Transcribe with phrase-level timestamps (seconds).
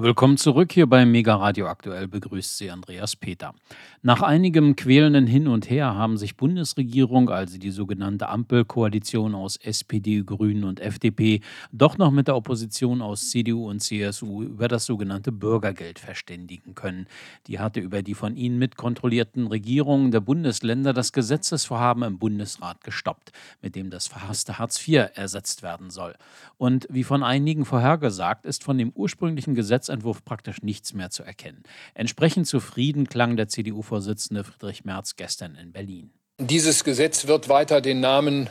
[0.00, 3.52] Willkommen zurück hier bei Mega Radio Aktuell begrüßt Sie Andreas Peter.
[4.00, 10.22] Nach einigem quälenden Hin und Her haben sich Bundesregierung, also die sogenannte Ampelkoalition aus SPD,
[10.22, 11.40] Grünen und FDP,
[11.72, 17.08] doch noch mit der Opposition aus CDU und CSU über das sogenannte Bürgergeld verständigen können.
[17.48, 23.32] Die hatte über die von ihnen mitkontrollierten Regierungen der Bundesländer das Gesetzesvorhaben im Bundesrat gestoppt,
[23.62, 26.14] mit dem das verhasste Hartz IV ersetzt werden soll.
[26.56, 31.22] Und wie von einigen vorhergesagt, ist von dem ursprünglichen Gesetz Gesetzentwurf praktisch nichts mehr zu
[31.22, 31.62] erkennen.
[31.94, 36.10] Entsprechend zufrieden klang der CDU-Vorsitzende Friedrich Merz gestern in Berlin.
[36.38, 38.50] Dieses Gesetz wird weiter den Namen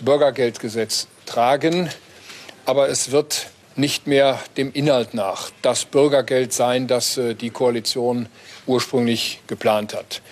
[0.00, 1.90] Bürgergeldgesetz tragen,
[2.64, 8.26] aber es wird nicht mehr dem Inhalt nach das Bürgergeld sein, das äh, die Koalition
[8.66, 10.22] ursprünglich geplant hat.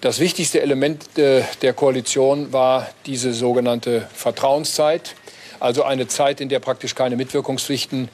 [0.00, 5.14] Das wichtigste Element äh, der Koalition war diese sogenannte Vertrauenszeit,
[5.60, 8.08] also eine Zeit, in der praktisch keine Mitwirkungspflichten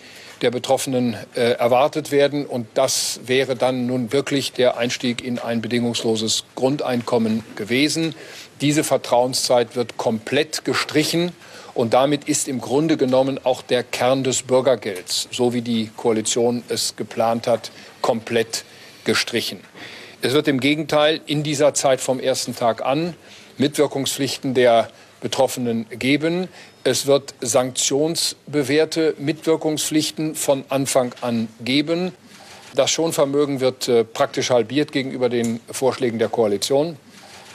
[0.44, 2.46] der Betroffenen äh, erwartet werden.
[2.46, 8.14] Und das wäre dann nun wirklich der Einstieg in ein bedingungsloses Grundeinkommen gewesen.
[8.60, 11.32] Diese Vertrauenszeit wird komplett gestrichen.
[11.72, 16.62] Und damit ist im Grunde genommen auch der Kern des Bürgergelds, so wie die Koalition
[16.68, 18.64] es geplant hat, komplett
[19.04, 19.60] gestrichen.
[20.22, 23.14] Es wird im Gegenteil in dieser Zeit vom ersten Tag an
[23.58, 24.88] Mitwirkungspflichten der
[25.20, 26.48] Betroffenen geben.
[26.86, 32.12] Es wird sanktionsbewährte Mitwirkungspflichten von Anfang an geben.
[32.74, 36.98] Das Schonvermögen wird äh, praktisch halbiert gegenüber den Vorschlägen der Koalition.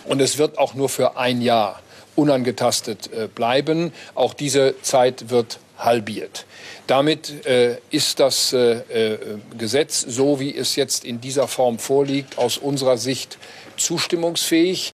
[0.06, 1.80] Und es wird auch nur für ein Jahr
[2.16, 3.94] unangetastet äh, bleiben.
[4.16, 6.48] Auch diese Zeit wird halbiert.
[6.88, 8.80] Damit äh, ist das äh,
[9.14, 9.18] äh
[9.56, 13.38] Gesetz, so wie es jetzt in dieser Form vorliegt, aus unserer Sicht
[13.78, 14.92] zustimmungsfähig.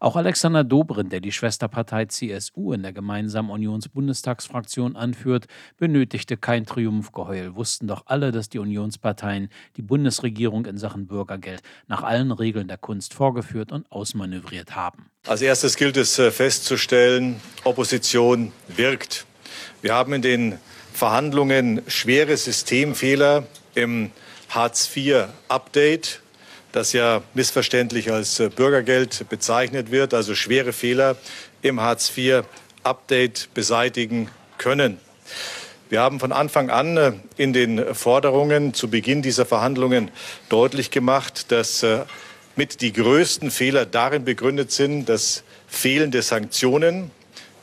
[0.00, 5.46] Auch Alexander Dobrindt, der die Schwesterpartei CSU in der gemeinsamen Unionsbundestagsfraktion anführt,
[5.76, 12.02] benötigte kein Triumphgeheul, wussten doch alle, dass die Unionsparteien die Bundesregierung in Sachen Bürgergeld nach
[12.02, 15.10] allen Regeln der Kunst vorgeführt und ausmanövriert haben.
[15.26, 19.26] Als erstes gilt es äh, festzustellen, Opposition wirkt.
[19.82, 20.58] Wir haben in den
[20.92, 24.10] Verhandlungen schwere Systemfehler im
[24.48, 26.20] Hartz-IV-Update
[26.72, 31.16] das ja missverständlich als äh, Bürgergeld bezeichnet wird, also schwere Fehler
[31.62, 34.98] im Hartz-IV-Update beseitigen können.
[35.88, 40.10] Wir haben von Anfang an äh, in den Forderungen zu Beginn dieser Verhandlungen
[40.48, 42.00] deutlich gemacht, dass äh,
[42.56, 47.10] mit die größten Fehler darin begründet sind, dass fehlende Sanktionen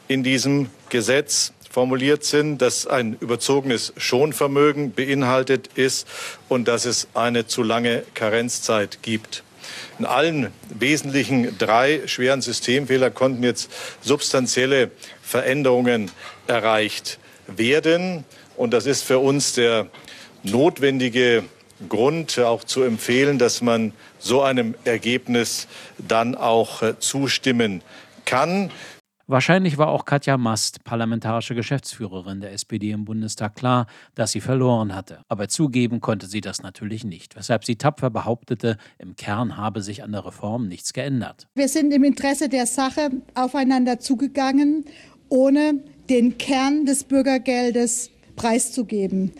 [0.08, 6.08] in diesem Gesetz formuliert sind, dass ein überzogenes Schonvermögen beinhaltet ist
[6.48, 9.44] und dass es eine zu lange Karenzzeit gibt.
[10.00, 13.70] In allen wesentlichen drei schweren Systemfehler konnten jetzt
[14.00, 14.90] substanzielle
[15.22, 16.12] Veränderungen
[16.48, 18.24] erreicht werden.
[18.56, 19.88] Und das ist für uns der
[20.44, 21.44] notwendige
[21.90, 27.82] Grund, auch zu empfehlen, dass man so einem Ergebnis dann auch äh, zustimmen
[28.24, 28.72] kann.
[29.28, 34.94] Wahrscheinlich war auch Katja Mast, parlamentarische Geschäftsführerin der SPD im Bundestag, klar, dass sie verloren
[34.94, 35.22] hatte.
[35.28, 40.04] Aber zugeben konnte sie das natürlich nicht, weshalb sie tapfer behauptete, im Kern habe sich
[40.04, 41.48] an der Reform nichts geändert.
[41.56, 44.86] Wir sind im Interesse der Sache aufeinander zugegangen,
[45.30, 49.32] ohne den Kern des Bürgergeldes preiszugeben.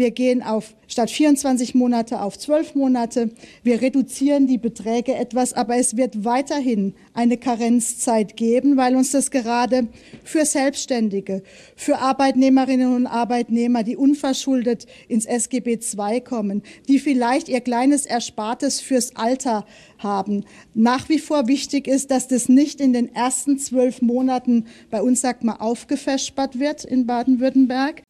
[0.00, 3.32] Wir gehen auf statt 24 Monate auf 12 Monate.
[3.62, 9.30] Wir reduzieren die Beträge etwas, aber es wird weiterhin eine Karenzzeit geben, weil uns das
[9.30, 9.88] gerade
[10.24, 11.42] für Selbstständige,
[11.76, 18.80] für Arbeitnehmerinnen und Arbeitnehmer, die unverschuldet ins SGB II kommen, die vielleicht ihr kleines Erspartes
[18.80, 19.66] fürs Alter
[19.98, 25.02] haben, nach wie vor wichtig ist, dass das nicht in den ersten zwölf Monaten bei
[25.02, 28.02] uns, sagt man, aufgefespert wird in Baden-Württemberg,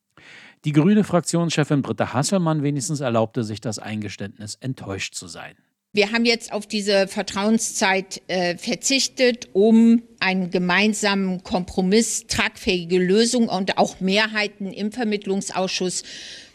[0.64, 5.56] die grüne Fraktionschefin Britta Hasselmann wenigstens erlaubte sich das Eingeständnis, enttäuscht zu sein.
[5.92, 13.76] Wir haben jetzt auf diese Vertrauenszeit äh, verzichtet, um einen gemeinsamen Kompromiss, tragfähige Lösung und
[13.76, 16.04] auch Mehrheiten im Vermittlungsausschuss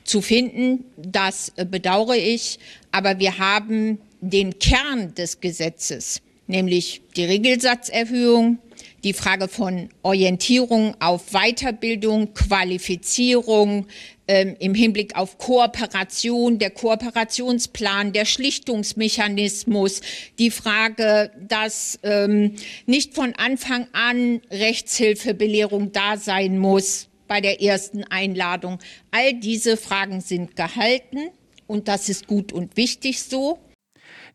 [0.06, 0.86] zu finden.
[0.96, 2.60] Das äh, bedauere ich.
[2.94, 8.60] Aber wir haben den Kern des Gesetzes, nämlich die Regelsatzerhöhung,
[9.06, 13.86] die Frage von Orientierung auf Weiterbildung, Qualifizierung,
[14.28, 20.02] ähm, im Hinblick auf Kooperation, der Kooperationsplan, der Schlichtungsmechanismus,
[20.40, 22.56] die Frage, dass ähm,
[22.88, 28.80] nicht von Anfang an Rechtshilfebelehrung da sein muss bei der ersten Einladung.
[29.12, 31.30] All diese Fragen sind gehalten
[31.68, 33.60] und das ist gut und wichtig so.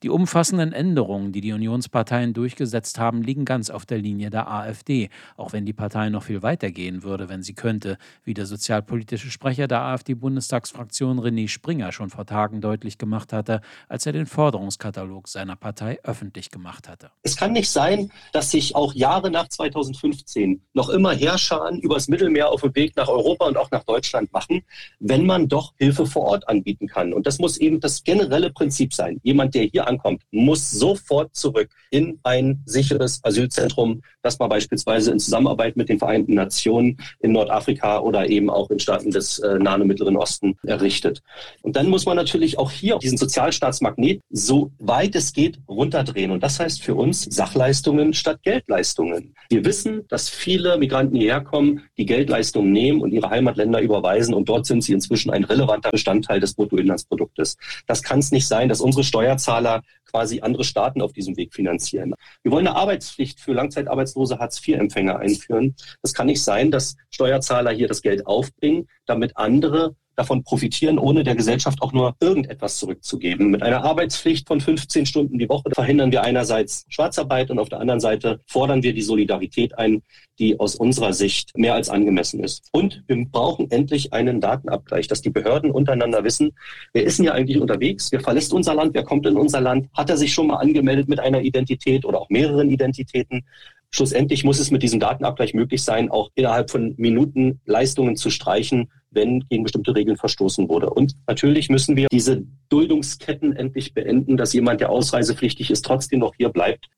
[0.03, 5.11] Die umfassenden Änderungen, die die Unionsparteien durchgesetzt haben, liegen ganz auf der Linie der AfD,
[5.37, 9.31] auch wenn die Partei noch viel weiter gehen würde, wenn sie könnte, wie der sozialpolitische
[9.31, 15.29] Sprecher der AfD-Bundestagsfraktion René Springer schon vor Tagen deutlich gemacht hatte, als er den Forderungskatalog
[15.29, 17.11] seiner Partei öffentlich gemacht hatte.
[17.23, 22.49] Es kann nicht sein, dass sich auch Jahre nach 2015 noch immer Herrscher übers Mittelmeer
[22.49, 24.63] auf dem Weg nach Europa und auch nach Deutschland machen,
[24.99, 27.13] wenn man doch Hilfe vor Ort anbieten kann.
[27.13, 29.21] Und das muss eben das generelle Prinzip sein.
[29.23, 35.19] Jemand, der hier ankommt, muss sofort zurück in ein sicheres Asylzentrum, das man beispielsweise in
[35.19, 39.83] Zusammenarbeit mit den Vereinten Nationen in Nordafrika oder eben auch in Staaten des äh, Nahen
[39.83, 41.23] und Mittleren Osten errichtet.
[41.63, 46.31] Und dann muss man natürlich auch hier diesen Sozialstaatsmagnet so weit es geht runterdrehen.
[46.31, 49.35] Und das heißt für uns Sachleistungen statt Geldleistungen.
[49.49, 54.49] Wir wissen, dass viele Migranten hierher kommen, die Geldleistungen nehmen und ihre Heimatländer überweisen und
[54.49, 57.57] dort sind sie inzwischen ein relevanter Bestandteil des Bruttoinlandsproduktes.
[57.87, 62.15] Das kann es nicht sein, dass unsere Steuerzahler quasi andere Staaten auf diesem Weg finanzieren.
[62.43, 65.77] Wir wollen eine Arbeitspflicht für langzeitarbeitslose Hartz-IV-Empfänger einführen.
[66.03, 71.25] Das kann nicht sein, dass Steuerzahler hier das Geld aufbringen, damit andere davon profitieren, ohne
[71.25, 73.51] der Gesellschaft auch nur irgendetwas zurückzugeben.
[73.51, 77.81] Mit einer Arbeitspflicht von 15 Stunden die Woche verhindern wir einerseits Schwarzarbeit und auf der
[77.81, 80.03] anderen Seite fordern wir die Solidarität ein,
[80.39, 82.69] die aus unserer Sicht mehr als angemessen ist.
[82.73, 86.53] Und wir brauchen endlich einen Datenabgleich, dass die Behörden untereinander wissen,
[86.93, 89.89] wer ist denn hier eigentlich unterwegs, wer verlässt unser Land, wer kommt in unser Land,
[89.95, 93.45] hat er sich schon mal angemeldet mit einer Identität oder auch mehreren Identitäten.
[93.93, 98.91] Schlussendlich muss es mit diesem Datenabgleich möglich sein, auch innerhalb von Minuten Leistungen zu streichen,
[99.11, 100.91] wenn gegen bestimmte Regeln verstoßen wurde.
[100.91, 106.35] Und natürlich müssen wir diese Duldungsketten endlich beenden, dass jemand, der ausreisepflichtig ist, trotzdem noch
[106.37, 106.89] hier bleibt.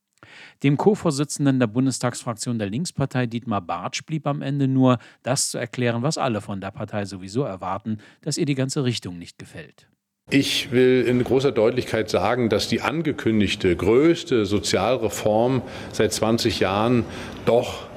[0.63, 6.03] Dem Co-Vorsitzenden der Bundestagsfraktion der Linkspartei Dietmar Bartsch blieb am Ende nur, das zu erklären,
[6.03, 9.87] was alle von der Partei sowieso erwarten, dass ihr die ganze Richtung nicht gefällt.
[10.29, 15.61] Ich will in großer Deutlichkeit sagen, dass die angekündigte größte Sozialreform
[15.91, 17.03] seit 20 Jahren
[17.45, 17.87] doch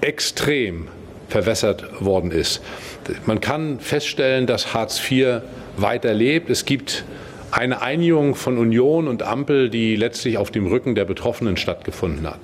[0.00, 0.86] extrem
[1.28, 2.62] verwässert worden ist.
[3.26, 5.42] Man kann feststellen, dass Hartz IV
[5.76, 6.50] weiterlebt.
[6.50, 7.04] Es gibt
[7.50, 12.40] eine Einigung von Union und Ampel, die letztlich auf dem Rücken der Betroffenen stattgefunden hat.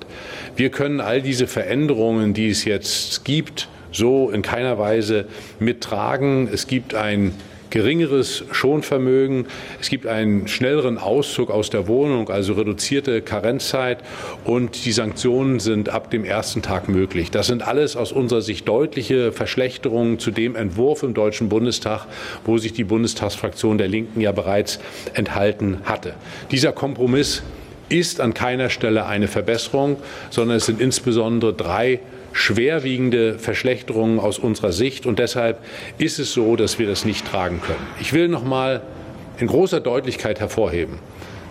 [0.55, 5.25] Wir können all diese Veränderungen, die es jetzt gibt, so in keiner Weise
[5.59, 6.49] mittragen.
[6.51, 7.33] Es gibt ein
[7.73, 9.47] geringeres Schonvermögen.
[9.81, 14.03] Es gibt einen schnelleren Auszug aus der Wohnung, also reduzierte Karenzzeit
[14.43, 17.31] und die Sanktionen sind ab dem ersten Tag möglich.
[17.31, 22.05] Das sind alles aus unserer Sicht deutliche Verschlechterungen zu dem Entwurf im Deutschen Bundestag,
[22.45, 24.79] wo sich die Bundestagsfraktion der Linken ja bereits
[25.15, 26.13] enthalten hatte.
[26.51, 27.41] Dieser Kompromiss
[27.89, 29.97] ist an keiner Stelle eine Verbesserung,
[30.29, 32.01] sondern es sind insbesondere drei
[32.33, 35.05] schwerwiegende Verschlechterungen aus unserer Sicht.
[35.05, 35.59] Und deshalb
[35.97, 37.85] ist es so, dass wir das nicht tragen können.
[38.01, 38.81] Ich will noch mal
[39.39, 40.99] in großer Deutlichkeit hervorheben,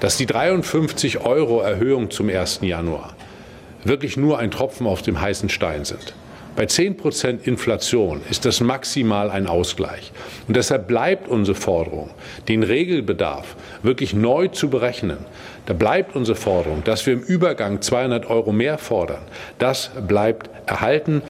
[0.01, 2.61] dass die 53 Euro Erhöhung zum 1.
[2.63, 3.15] Januar
[3.85, 6.15] wirklich nur ein Tropfen auf dem heißen Stein sind.
[6.55, 10.13] Bei 10 Prozent Inflation ist das maximal ein Ausgleich.
[10.47, 12.11] Und deshalb bleibt unsere Forderung,
[12.47, 15.17] den Regelbedarf wirklich neu zu berechnen.
[15.65, 19.23] Da bleibt unsere Forderung, dass wir im Übergang 200 Euro mehr fordern.
[19.59, 21.23] Das bleibt erhalten.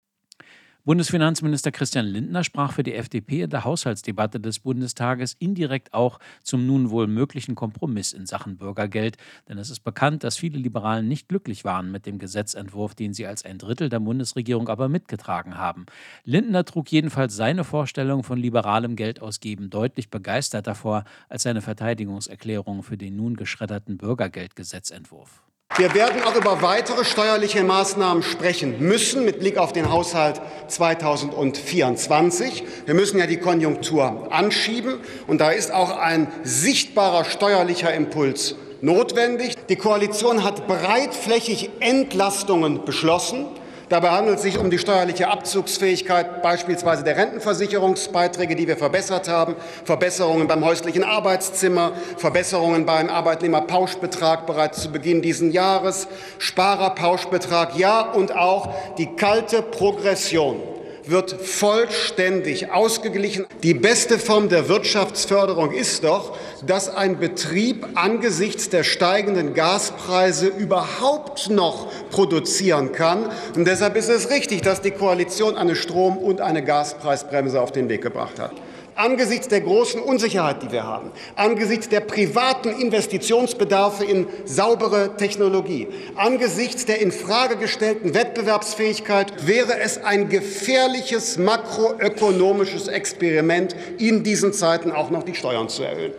[0.84, 6.66] Bundesfinanzminister Christian Lindner sprach für die FDP in der Haushaltsdebatte des Bundestages indirekt auch zum
[6.66, 9.16] nun wohl möglichen Kompromiss in Sachen Bürgergeld,
[9.48, 13.28] denn es ist bekannt, dass viele Liberalen nicht glücklich waren mit dem Gesetzentwurf, den sie
[13.28, 15.86] als ein Drittel der Bundesregierung aber mitgetragen haben.
[16.24, 22.96] Lindner trug jedenfalls seine Vorstellung von liberalem Geldausgeben deutlich begeisterter vor als seine Verteidigungserklärung für
[22.96, 25.44] den nun geschredderten Bürgergeldgesetzentwurf.
[25.78, 30.38] Wir werden auch über weitere steuerliche Maßnahmen sprechen müssen mit Blick auf den Haushalt
[30.68, 32.62] 2024.
[32.84, 39.54] Wir müssen ja die Konjunktur anschieben und da ist auch ein sichtbarer steuerlicher Impuls notwendig.
[39.70, 43.46] Die Koalition hat breitflächig Entlastungen beschlossen.
[43.88, 49.54] Dabei handelt es sich um die steuerliche Abzugsfähigkeit beispielsweise der Rentenversicherungsbeiträge, die wir verbessert haben,
[49.84, 56.08] Verbesserungen beim häuslichen Arbeitszimmer, Verbesserungen beim Arbeitnehmerpauschbetrag bereits zu Beginn dieses Jahres,
[56.38, 60.71] Sparerpauschbetrag, ja und auch die kalte Progression
[61.04, 63.46] wird vollständig ausgeglichen.
[63.62, 71.50] Die beste Form der Wirtschaftsförderung ist doch, dass ein Betrieb angesichts der steigenden Gaspreise überhaupt
[71.50, 73.30] noch produzieren kann.
[73.56, 77.88] Und deshalb ist es richtig, dass die Koalition eine Strom- und eine Gaspreisbremse auf den
[77.88, 78.52] Weg gebracht hat
[78.94, 86.86] angesichts der großen Unsicherheit, die wir haben, angesichts der privaten Investitionsbedarfe in saubere Technologie, angesichts
[86.86, 95.10] der in Frage gestellten Wettbewerbsfähigkeit wäre es ein gefährliches makroökonomisches Experiment, in diesen Zeiten auch
[95.10, 96.12] noch die Steuern zu erhöhen.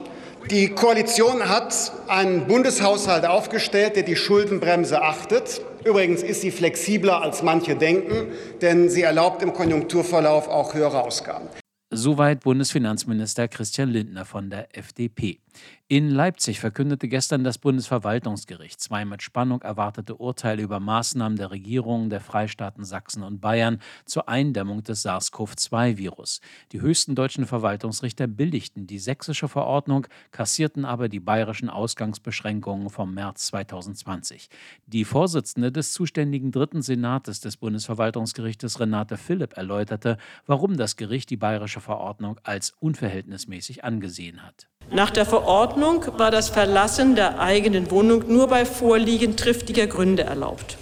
[0.51, 5.61] Die Koalition hat einen Bundeshaushalt aufgestellt, der die Schuldenbremse achtet.
[5.85, 8.27] Übrigens ist sie flexibler, als manche denken,
[8.61, 11.47] denn sie erlaubt im Konjunkturverlauf auch höhere Ausgaben.
[11.95, 15.39] Soweit Bundesfinanzminister Christian Lindner von der FDP.
[15.87, 22.09] In Leipzig verkündete gestern das Bundesverwaltungsgericht zwei mit Spannung erwartete Urteile über Maßnahmen der Regierungen
[22.09, 26.41] der Freistaaten Sachsen und Bayern zur Eindämmung des SARS-CoV-2-Virus.
[26.71, 33.47] Die höchsten deutschen Verwaltungsrichter billigten die sächsische Verordnung, kassierten aber die bayerischen Ausgangsbeschränkungen vom März
[33.47, 34.49] 2020.
[34.87, 40.17] Die Vorsitzende des zuständigen dritten Senates des Bundesverwaltungsgerichtes Renate Philipp erläuterte,
[40.47, 44.69] warum das Gericht die bayerische Verordnung als unverhältnismäßig angesehen hat.
[44.91, 50.77] Nach der Verordnung war das Verlassen der eigenen Wohnung nur bei Vorliegen triftiger Gründe erlaubt.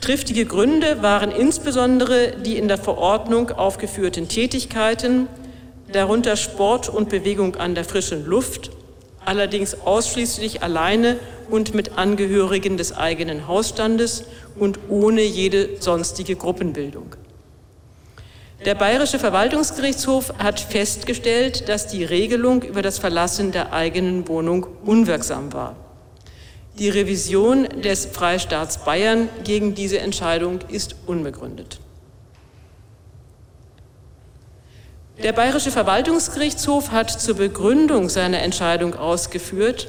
[0.00, 5.28] Triftige Gründe waren insbesondere die in der Verordnung aufgeführten Tätigkeiten,
[5.92, 8.70] darunter Sport und Bewegung an der frischen Luft,
[9.24, 11.18] allerdings ausschließlich alleine
[11.50, 14.24] und mit Angehörigen des eigenen Hausstandes
[14.58, 17.14] und ohne jede sonstige Gruppenbildung.
[18.64, 25.52] Der Bayerische Verwaltungsgerichtshof hat festgestellt, dass die Regelung über das Verlassen der eigenen Wohnung unwirksam
[25.52, 25.74] war.
[26.78, 31.80] Die Revision des Freistaats Bayern gegen diese Entscheidung ist unbegründet.
[35.20, 39.88] Der Bayerische Verwaltungsgerichtshof hat zur Begründung seiner Entscheidung ausgeführt,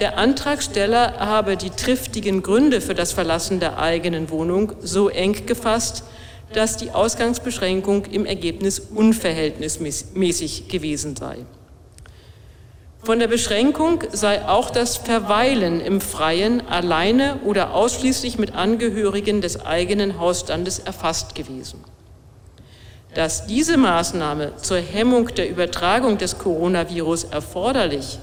[0.00, 6.04] der Antragsteller habe die triftigen Gründe für das Verlassen der eigenen Wohnung so eng gefasst,
[6.52, 11.38] dass die Ausgangsbeschränkung im Ergebnis unverhältnismäßig gewesen sei.
[13.02, 19.64] Von der Beschränkung sei auch das Verweilen im Freien alleine oder ausschließlich mit Angehörigen des
[19.64, 21.82] eigenen Hausstandes erfasst gewesen.
[23.14, 28.18] Dass diese Maßnahme zur Hemmung der Übertragung des Coronavirus erforderlich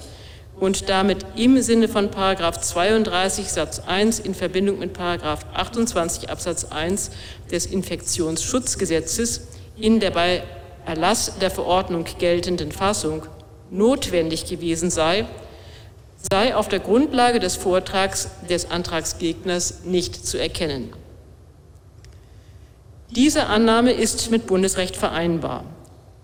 [0.60, 7.12] und damit im Sinne von 32 Satz 1 in Verbindung mit 28 Absatz 1
[7.52, 9.48] des Infektionsschutzgesetzes
[9.78, 10.44] in der bei
[10.86, 13.24] Erlass der Verordnung geltenden Fassung
[13.70, 15.26] notwendig gewesen sei,
[16.32, 20.94] sei auf der Grundlage des Vortrags des Antragsgegners nicht zu erkennen.
[23.12, 25.66] Diese Annahme ist mit Bundesrecht vereinbar.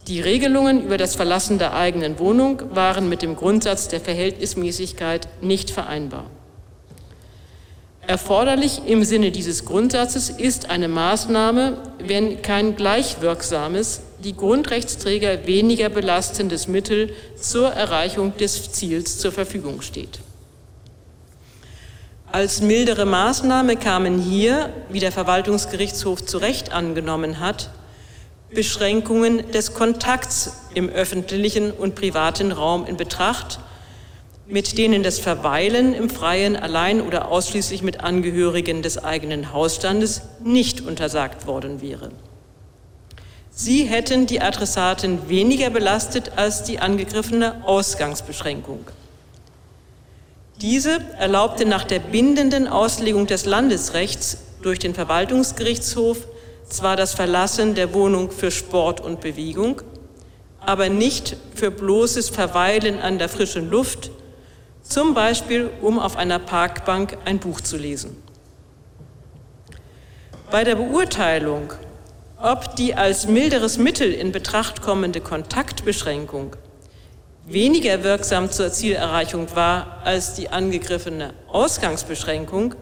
[0.07, 5.71] Die Regelungen über das Verlassen der eigenen Wohnung waren mit dem Grundsatz der Verhältnismäßigkeit nicht
[5.71, 6.25] vereinbar.
[8.05, 16.67] Erforderlich im Sinne dieses Grundsatzes ist eine Maßnahme, wenn kein gleichwirksames, die Grundrechtsträger weniger belastendes
[16.67, 20.19] Mittel zur Erreichung des Ziels zur Verfügung steht.
[22.29, 27.69] Als mildere Maßnahme kamen hier, wie der Verwaltungsgerichtshof zu Recht angenommen hat,
[28.53, 33.59] Beschränkungen des Kontakts im öffentlichen und privaten Raum in Betracht,
[34.47, 40.81] mit denen das Verweilen im Freien allein oder ausschließlich mit Angehörigen des eigenen Hausstandes nicht
[40.81, 42.11] untersagt worden wäre.
[43.51, 48.85] Sie hätten die Adressaten weniger belastet als die angegriffene Ausgangsbeschränkung.
[50.59, 56.27] Diese erlaubte nach der bindenden Auslegung des Landesrechts durch den Verwaltungsgerichtshof
[56.67, 59.81] zwar das Verlassen der Wohnung für Sport und Bewegung,
[60.59, 64.11] aber nicht für bloßes Verweilen an der frischen Luft,
[64.81, 68.21] zum Beispiel um auf einer Parkbank ein Buch zu lesen.
[70.51, 71.73] Bei der Beurteilung,
[72.41, 76.55] ob die als milderes Mittel in Betracht kommende Kontaktbeschränkung
[77.45, 82.75] weniger wirksam zur Zielerreichung war als die angegriffene Ausgangsbeschränkung,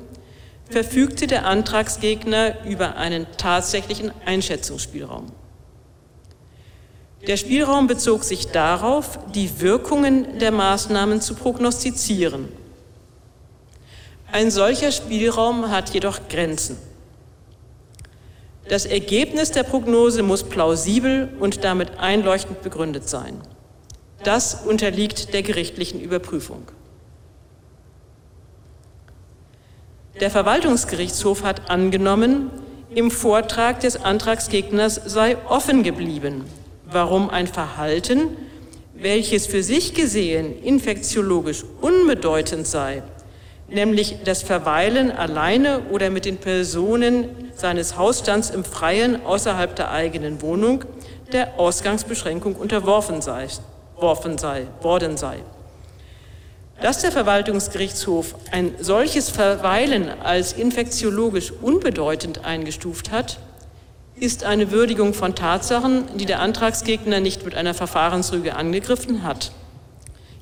[0.71, 5.27] verfügte der Antragsgegner über einen tatsächlichen Einschätzungsspielraum.
[7.27, 12.49] Der Spielraum bezog sich darauf, die Wirkungen der Maßnahmen zu prognostizieren.
[14.31, 16.77] Ein solcher Spielraum hat jedoch Grenzen.
[18.69, 23.41] Das Ergebnis der Prognose muss plausibel und damit einleuchtend begründet sein.
[24.23, 26.63] Das unterliegt der gerichtlichen Überprüfung.
[30.19, 32.51] Der Verwaltungsgerichtshof hat angenommen,
[32.93, 36.43] im Vortrag des Antragsgegners sei offen geblieben,
[36.85, 38.35] warum ein Verhalten,
[38.93, 43.01] welches für sich gesehen infektiologisch unbedeutend sei,
[43.69, 50.41] nämlich das Verweilen alleine oder mit den Personen seines Hausstands im Freien außerhalb der eigenen
[50.41, 50.83] Wohnung,
[51.31, 53.47] der Ausgangsbeschränkung unterworfen sei,
[53.95, 55.37] worden sei.
[56.81, 63.37] Dass der Verwaltungsgerichtshof ein solches Verweilen als infektiologisch unbedeutend eingestuft hat,
[64.15, 69.51] ist eine Würdigung von Tatsachen, die der Antragsgegner nicht mit einer Verfahrensrüge angegriffen hat.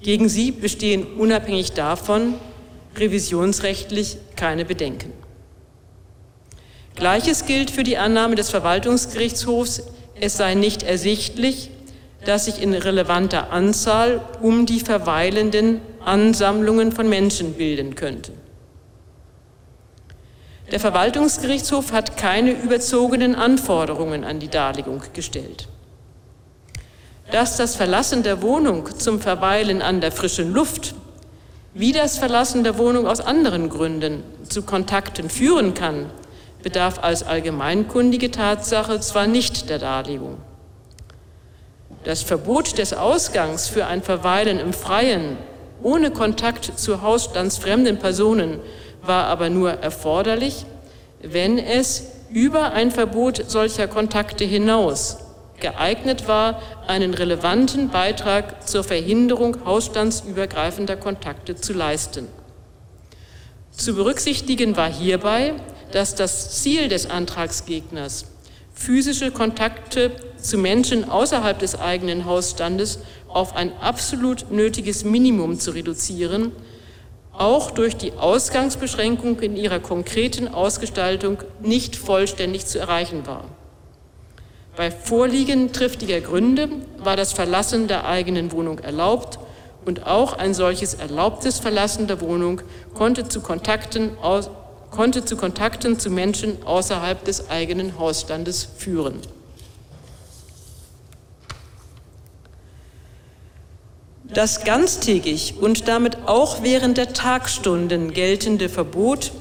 [0.01, 2.35] Gegen sie bestehen unabhängig davon
[2.95, 5.11] revisionsrechtlich keine Bedenken.
[6.95, 9.83] Gleiches gilt für die Annahme des Verwaltungsgerichtshofs,
[10.19, 11.69] es sei nicht ersichtlich,
[12.25, 18.31] dass sich in relevanter Anzahl um die verweilenden Ansammlungen von Menschen bilden könnte.
[20.71, 25.67] Der Verwaltungsgerichtshof hat keine überzogenen Anforderungen an die Darlegung gestellt.
[27.31, 30.93] Dass das Verlassen der Wohnung zum Verweilen an der frischen Luft
[31.73, 36.07] wie das Verlassen der Wohnung aus anderen Gründen zu Kontakten führen kann,
[36.63, 40.37] bedarf als allgemeinkundige Tatsache zwar nicht der Darlegung.
[42.03, 45.37] Das Verbot des Ausgangs für ein Verweilen im Freien
[45.81, 48.59] ohne Kontakt zu hausstandsfremden Personen
[49.01, 50.65] war aber nur erforderlich,
[51.21, 55.17] wenn es über ein Verbot solcher Kontakte hinaus
[55.59, 62.27] geeignet war, einen relevanten Beitrag zur Verhinderung hausstandsübergreifender Kontakte zu leisten.
[63.71, 65.53] Zu berücksichtigen war hierbei,
[65.91, 68.25] dass das Ziel des Antragsgegners,
[68.79, 76.53] physische Kontakte zu Menschen außerhalb des eigenen Hausstandes auf ein absolut nötiges Minimum zu reduzieren,
[77.33, 83.43] auch durch die Ausgangsbeschränkung in ihrer konkreten Ausgestaltung nicht vollständig zu erreichen war.
[84.77, 86.69] Bei Vorliegen triftiger Gründe
[86.99, 89.39] war das Verlassen der eigenen Wohnung erlaubt
[89.83, 92.61] und auch ein solches erlaubtes Verlassen der Wohnung
[92.93, 94.11] konnte zu Kontakten,
[94.91, 99.21] konnte zu, Kontakten zu Menschen außerhalb des eigenen Hausstandes führen.
[104.31, 109.31] Das ganztägig und damit auch während der Tagstunden geltende Verbot,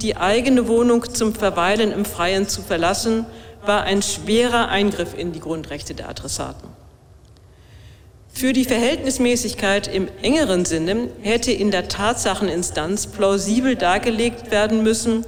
[0.00, 3.26] die eigene Wohnung zum Verweilen im Freien zu verlassen,
[3.66, 6.79] war ein schwerer Eingriff in die Grundrechte der Adressaten.
[8.40, 15.26] Für die Verhältnismäßigkeit im engeren Sinne hätte in der Tatsacheninstanz plausibel dargelegt werden müssen,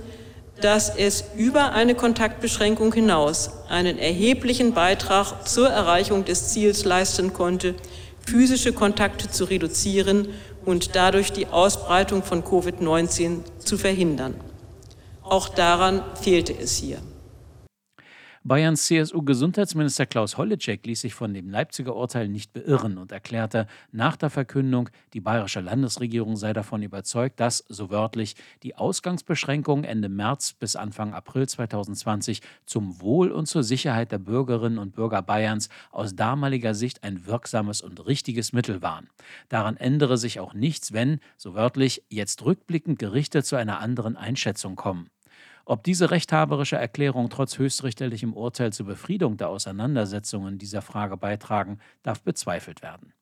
[0.62, 7.74] dass es über eine Kontaktbeschränkung hinaus einen erheblichen Beitrag zur Erreichung des Ziels leisten konnte,
[8.26, 10.28] physische Kontakte zu reduzieren
[10.64, 14.36] und dadurch die Ausbreitung von Covid-19 zu verhindern.
[15.22, 16.96] Auch daran fehlte es hier.
[18.44, 24.16] Bayerns CSU-Gesundheitsminister Klaus Holleczek ließ sich von dem Leipziger Urteil nicht beirren und erklärte nach
[24.16, 30.54] der Verkündung, die bayerische Landesregierung sei davon überzeugt, dass, so wörtlich, die Ausgangsbeschränkungen Ende März
[30.54, 36.16] bis Anfang April 2020 zum Wohl und zur Sicherheit der Bürgerinnen und Bürger Bayerns aus
[36.16, 39.08] damaliger Sicht ein wirksames und richtiges Mittel waren.
[39.50, 44.74] Daran ändere sich auch nichts, wenn, so wörtlich, jetzt rückblickend Gerichte zu einer anderen Einschätzung
[44.74, 45.11] kommen.
[45.64, 52.22] Ob diese rechthaberische Erklärung trotz höchstrichterlichem Urteil zur Befriedung der Auseinandersetzungen dieser Frage beitragen, darf
[52.22, 53.12] bezweifelt werden.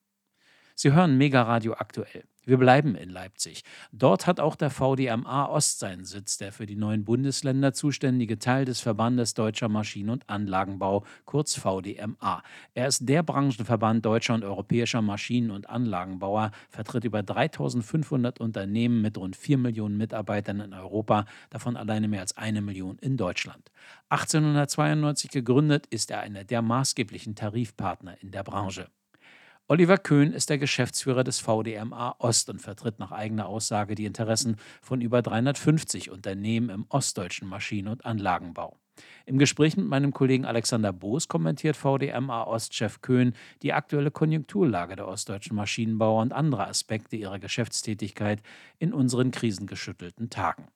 [0.74, 2.24] Sie hören Mega Radio aktuell.
[2.46, 3.64] Wir bleiben in Leipzig.
[3.92, 8.64] Dort hat auch der VDMA Ost seinen Sitz, der für die neuen Bundesländer zuständige Teil
[8.64, 12.42] des Verbandes Deutscher Maschinen- und Anlagenbau, kurz VDMA.
[12.72, 19.18] Er ist der Branchenverband deutscher und europäischer Maschinen- und Anlagenbauer, vertritt über 3500 Unternehmen mit
[19.18, 23.70] rund 4 Millionen Mitarbeitern in Europa, davon alleine mehr als eine Million in Deutschland.
[24.08, 28.88] 1892 gegründet, ist er einer der maßgeblichen Tarifpartner in der Branche.
[29.70, 34.56] Oliver Köhn ist der Geschäftsführer des VDMA Ost und vertritt nach eigener Aussage die Interessen
[34.82, 38.76] von über 350 Unternehmen im ostdeutschen Maschinen- und Anlagenbau.
[39.26, 45.06] Im Gespräch mit meinem Kollegen Alexander Boos kommentiert VDMA Ostchef Köhn die aktuelle Konjunkturlage der
[45.06, 48.42] ostdeutschen Maschinenbauer und andere Aspekte ihrer Geschäftstätigkeit
[48.80, 50.66] in unseren krisengeschüttelten Tagen.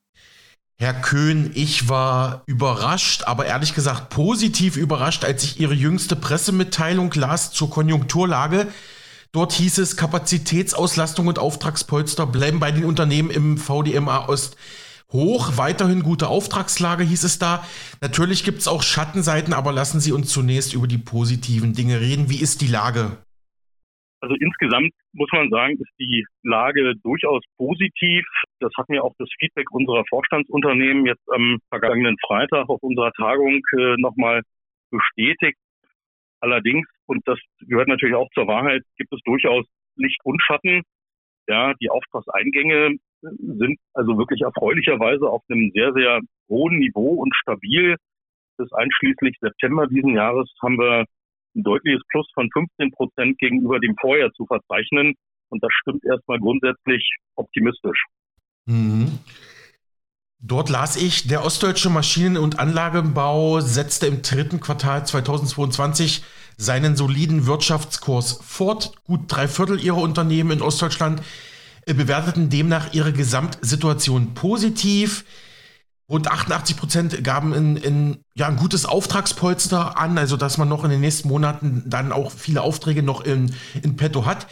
[0.77, 7.13] Herr Köhn, ich war überrascht, aber ehrlich gesagt positiv überrascht, als ich Ihre jüngste Pressemitteilung
[7.13, 8.67] las zur Konjunkturlage.
[9.31, 14.57] Dort hieß es, Kapazitätsauslastung und Auftragspolster bleiben bei den Unternehmen im VDMA Ost
[15.13, 15.53] hoch.
[15.55, 17.63] Weiterhin gute Auftragslage hieß es da.
[18.01, 22.29] Natürlich gibt es auch Schattenseiten, aber lassen Sie uns zunächst über die positiven Dinge reden.
[22.29, 23.17] Wie ist die Lage?
[24.25, 28.25] Also insgesamt muss man sagen, ist die Lage durchaus positiv.
[28.59, 33.61] Das hat mir auch das Feedback unserer Vorstandsunternehmen jetzt am vergangenen Freitag auf unserer Tagung
[33.77, 34.41] äh, nochmal
[34.89, 35.59] bestätigt.
[36.39, 39.63] Allerdings, und das gehört natürlich auch zur Wahrheit, gibt es durchaus
[39.95, 40.81] Licht und Schatten.
[41.47, 47.95] Ja, die Auftragseingänge sind also wirklich erfreulicherweise auf einem sehr, sehr hohen Niveau und stabil.
[48.57, 51.05] Bis einschließlich September diesen Jahres haben wir
[51.55, 55.13] ein deutliches Plus von 15 Prozent gegenüber dem Vorjahr zu verzeichnen.
[55.49, 58.05] Und das stimmt erstmal grundsätzlich optimistisch.
[58.65, 59.19] Mhm.
[60.39, 66.23] Dort las ich, der ostdeutsche Maschinen- und Anlagenbau setzte im dritten Quartal 2022
[66.57, 68.93] seinen soliden Wirtschaftskurs fort.
[69.05, 71.21] Gut drei Viertel ihrer Unternehmen in Ostdeutschland
[71.85, 75.25] bewerteten demnach ihre Gesamtsituation positiv.
[76.07, 80.83] Rund 88 Prozent gaben in, in, ja, ein gutes Auftragspolster an, also dass man noch
[80.83, 84.45] in den nächsten Monaten dann auch viele Aufträge noch in, in petto hat.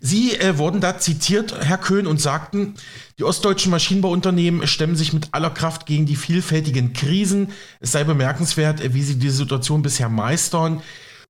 [0.00, 2.74] Sie äh, wurden da zitiert, Herr Köhn, und sagten,
[3.18, 7.52] die ostdeutschen Maschinenbauunternehmen stemmen sich mit aller Kraft gegen die vielfältigen Krisen.
[7.80, 10.82] Es sei bemerkenswert, äh, wie sie die Situation bisher meistern.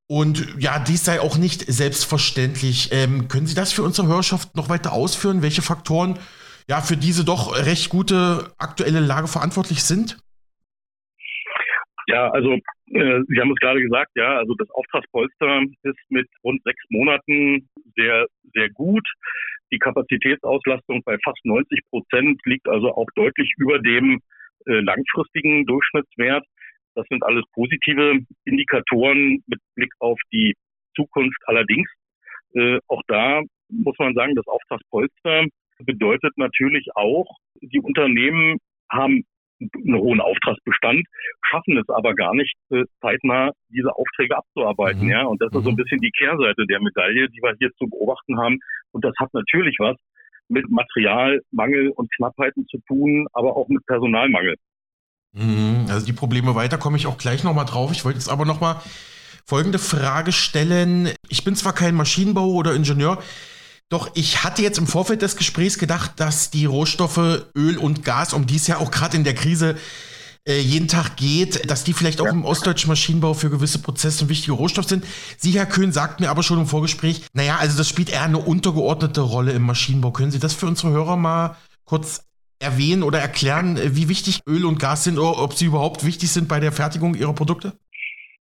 [0.07, 2.89] Und ja, dies sei auch nicht selbstverständlich.
[2.93, 6.19] Ähm, können Sie das für unsere Hörerschaft noch weiter ausführen, welche Faktoren
[6.69, 10.19] ja für diese doch recht gute aktuelle Lage verantwortlich sind?
[12.07, 16.63] Ja, also äh, Sie haben es gerade gesagt, ja, also das Auftragspolster ist mit rund
[16.65, 19.07] sechs Monaten sehr, sehr gut.
[19.73, 24.21] Die Kapazitätsauslastung bei fast 90 Prozent liegt also auch deutlich über dem
[24.67, 26.47] äh, langfristigen Durchschnittswert.
[26.95, 30.55] Das sind alles positive Indikatoren mit Blick auf die
[30.97, 31.39] Zukunft.
[31.45, 31.91] Allerdings,
[32.55, 35.45] äh, auch da muss man sagen, das Auftragspolster
[35.85, 37.27] bedeutet natürlich auch,
[37.61, 38.59] die Unternehmen
[38.91, 39.25] haben
[39.61, 41.05] einen hohen Auftragsbestand,
[41.51, 45.03] schaffen es aber gar nicht, äh, zeitnah diese Aufträge abzuarbeiten.
[45.05, 45.11] Mhm.
[45.11, 45.77] Ja, und das ist so ein mhm.
[45.77, 48.59] bisschen die Kehrseite der Medaille, die wir hier zu beobachten haben.
[48.93, 49.97] Und das hat natürlich was
[50.49, 54.57] mit Materialmangel und Knappheiten zu tun, aber auch mit Personalmangel.
[55.33, 55.87] Mhm.
[55.89, 57.91] Also die Probleme weiter komme ich auch gleich nochmal drauf.
[57.93, 58.77] Ich wollte jetzt aber nochmal
[59.45, 61.11] folgende Frage stellen.
[61.29, 63.23] Ich bin zwar kein Maschinenbauer oder Ingenieur,
[63.91, 68.35] doch ich hatte jetzt im Vorfeld des Gesprächs gedacht, dass die Rohstoffe Öl und Gas,
[68.35, 69.77] um die es ja auch gerade in der Krise
[70.47, 72.33] äh, jeden Tag geht, dass die vielleicht auch ja.
[72.33, 75.05] im ostdeutschen Maschinenbau für gewisse Prozesse ein wichtiger Rohstoff sind.
[75.37, 78.39] Sie, Herr Köhn, sagt mir aber schon im Vorgespräch, naja, also das spielt eher eine
[78.39, 80.11] untergeordnete Rolle im Maschinenbau.
[80.11, 82.29] Können Sie das für unsere Hörer mal kurz
[82.61, 86.31] erwähnen oder erklären, äh, wie wichtig Öl und Gas sind oder ob sie überhaupt wichtig
[86.31, 87.73] sind bei der Fertigung ihrer Produkte?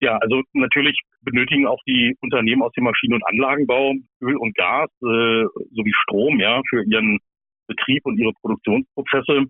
[0.01, 4.91] Ja, also natürlich benötigen auch die Unternehmen aus dem Maschinen- und Anlagenbau Öl und Gas
[5.03, 7.19] äh, sowie Strom ja für ihren
[7.67, 9.47] Betrieb und ihre Produktionsprozesse.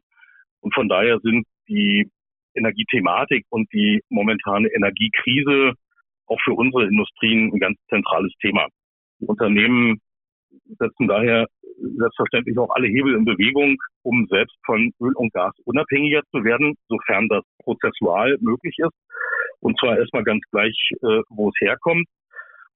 [0.60, 2.08] Und von daher sind die
[2.54, 5.72] Energiethematik und die momentane Energiekrise
[6.26, 8.66] auch für unsere Industrien ein ganz zentrales Thema.
[9.20, 10.00] Die Unternehmen
[10.78, 11.46] setzen daher
[11.98, 16.74] selbstverständlich auch alle Hebel in Bewegung, um selbst von Öl und Gas unabhängiger zu werden,
[16.88, 18.94] sofern das prozessual möglich ist.
[19.64, 22.06] Und zwar erstmal ganz gleich, äh, wo es herkommt.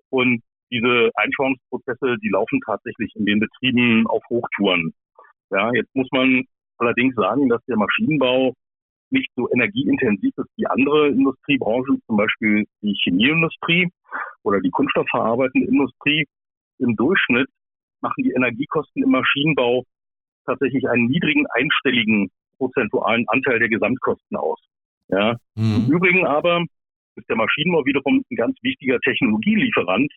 [0.08, 4.94] Und diese Einsparungsprozesse, die laufen tatsächlich in den Betrieben auf Hochtouren.
[5.50, 6.44] Ja, jetzt muss man
[6.78, 8.54] allerdings sagen, dass der Maschinenbau
[9.10, 13.90] nicht so energieintensiv ist wie andere Industriebranchen, zum Beispiel die Chemieindustrie
[14.42, 16.26] oder die kunststoffverarbeitende Industrie.
[16.78, 17.48] Im Durchschnitt
[18.00, 19.84] machen die Energiekosten im Maschinenbau
[20.46, 24.58] tatsächlich einen niedrigen einstelligen prozentualen Anteil der Gesamtkosten aus.
[25.08, 25.36] Ja.
[25.54, 25.86] Mhm.
[25.86, 26.64] Im Übrigen aber
[27.18, 30.12] ist der Maschinenbau wiederum ein ganz wichtiger Technologielieferant,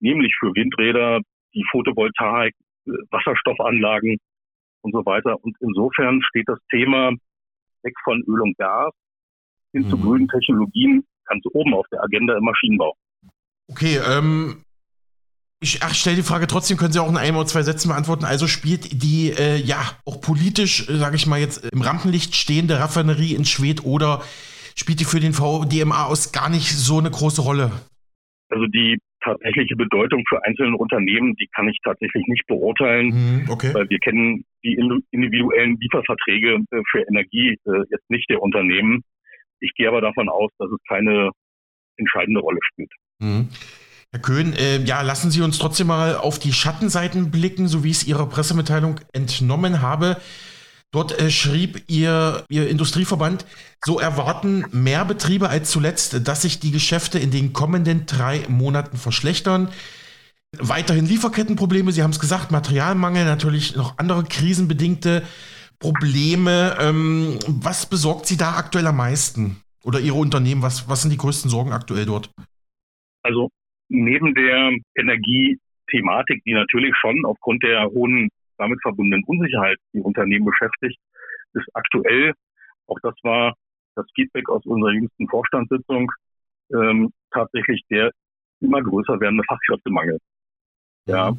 [0.00, 1.20] nämlich für Windräder,
[1.54, 2.54] die Photovoltaik,
[2.86, 4.18] äh, Wasserstoffanlagen
[4.82, 5.42] und so weiter.
[5.42, 7.12] Und insofern steht das Thema
[7.82, 8.92] weg von Öl und Gas
[9.72, 9.90] hin mhm.
[9.90, 12.94] zu grünen Technologien ganz oben auf der Agenda im Maschinenbau.
[13.68, 14.64] Okay, ähm,
[15.60, 18.24] ich stelle die Frage trotzdem, können Sie auch in einem oder zwei Sätzen beantworten.
[18.24, 22.80] Also spielt die, äh, ja, auch politisch, äh, sage ich mal jetzt, im Rampenlicht stehende
[22.80, 24.22] Raffinerie in Schwedt oder
[24.80, 27.70] spielt die für den VDMA aus gar nicht so eine große Rolle?
[28.48, 33.72] Also die tatsächliche Bedeutung für einzelne Unternehmen, die kann ich tatsächlich nicht beurteilen, mhm, okay.
[33.74, 34.74] weil wir kennen die
[35.10, 39.02] individuellen Lieferverträge äh, für Energie äh, jetzt nicht der Unternehmen.
[39.60, 41.30] Ich gehe aber davon aus, dass es keine
[41.96, 42.90] entscheidende Rolle spielt.
[43.20, 43.48] Mhm.
[44.12, 47.90] Herr Köhn, äh, ja, lassen Sie uns trotzdem mal auf die Schattenseiten blicken, so wie
[47.90, 50.16] ich es Ihrer Pressemitteilung entnommen habe.
[50.92, 53.46] Dort äh, schrieb ihr, ihr Industrieverband,
[53.84, 58.96] so erwarten mehr Betriebe als zuletzt, dass sich die Geschäfte in den kommenden drei Monaten
[58.96, 59.68] verschlechtern.
[60.58, 65.22] Weiterhin Lieferkettenprobleme, Sie haben es gesagt, Materialmangel, natürlich noch andere krisenbedingte
[65.78, 66.76] Probleme.
[66.80, 69.62] Ähm, was besorgt Sie da aktuell am meisten?
[69.84, 72.30] Oder Ihre Unternehmen, was, was sind die größten Sorgen aktuell dort?
[73.22, 73.48] Also
[73.88, 78.28] neben der Energiethematik, die natürlich schon aufgrund der hohen
[78.60, 80.98] damit verbundenen Unsicherheit die Unternehmen beschäftigt,
[81.54, 82.32] ist aktuell,
[82.86, 83.54] auch das war
[83.96, 86.10] das Feedback aus unserer jüngsten Vorstandssitzung,
[86.72, 88.10] ähm, tatsächlich der
[88.60, 90.18] immer größer werdende Fachkräftemangel.
[91.06, 91.34] Ja,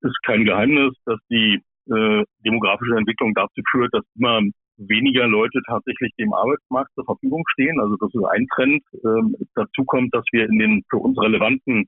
[0.00, 4.40] ist kein Geheimnis, dass die äh, demografische Entwicklung dazu führt, dass immer
[4.78, 7.80] weniger Leute tatsächlich dem Arbeitsmarkt zur Verfügung stehen.
[7.80, 8.82] Also das ist ein Trend.
[9.04, 11.86] Ähm, dazu kommt, dass wir in den für uns relevanten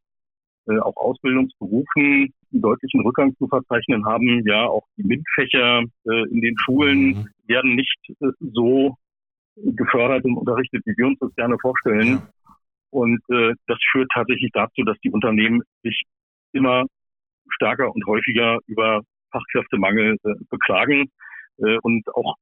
[0.67, 4.47] äh, auch Ausbildungsberufen einen deutlichen Rückgang zu verzeichnen haben.
[4.47, 7.29] Ja, auch die MINT-Fächer äh, in den Schulen mhm.
[7.47, 8.97] werden nicht äh, so
[9.57, 12.23] gefördert und unterrichtet, wie wir uns das gerne vorstellen.
[12.91, 16.03] Und äh, das führt tatsächlich dazu, dass die Unternehmen sich
[16.53, 16.85] immer
[17.51, 21.11] stärker und häufiger über Fachkräftemangel äh, beklagen
[21.59, 22.35] äh, und auch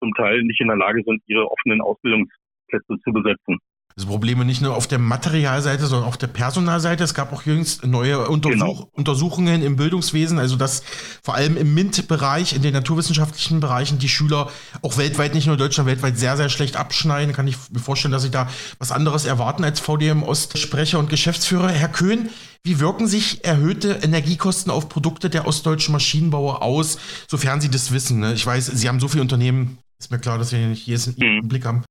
[0.00, 3.58] zum Teil nicht in der Lage sind, ihre offenen Ausbildungsplätze zu besetzen.
[3.96, 7.04] Also Probleme nicht nur auf der Materialseite, sondern auch auf der Personalseite.
[7.04, 8.88] Es gab auch jüngst neue Untersuch genau.
[8.90, 10.82] Untersuchungen im Bildungswesen, also dass
[11.22, 14.50] vor allem im MINT-Bereich, in den naturwissenschaftlichen Bereichen, die Schüler
[14.82, 17.32] auch weltweit, nicht nur in Deutschland, weltweit sehr, sehr schlecht abschneiden.
[17.32, 18.48] Kann ich mir vorstellen, dass sie da
[18.80, 21.68] was anderes erwarten als VDM Ost-Sprecher und Geschäftsführer.
[21.68, 22.30] Herr Köhn,
[22.64, 28.18] wie wirken sich erhöhte Energiekosten auf Produkte der ostdeutschen Maschinenbauer aus, sofern Sie das wissen?
[28.18, 28.34] Ne?
[28.34, 31.36] Ich weiß, Sie haben so viele Unternehmen, ist mir klar, dass wir nicht jedes einen
[31.36, 31.46] mhm.
[31.46, 31.84] Blick haben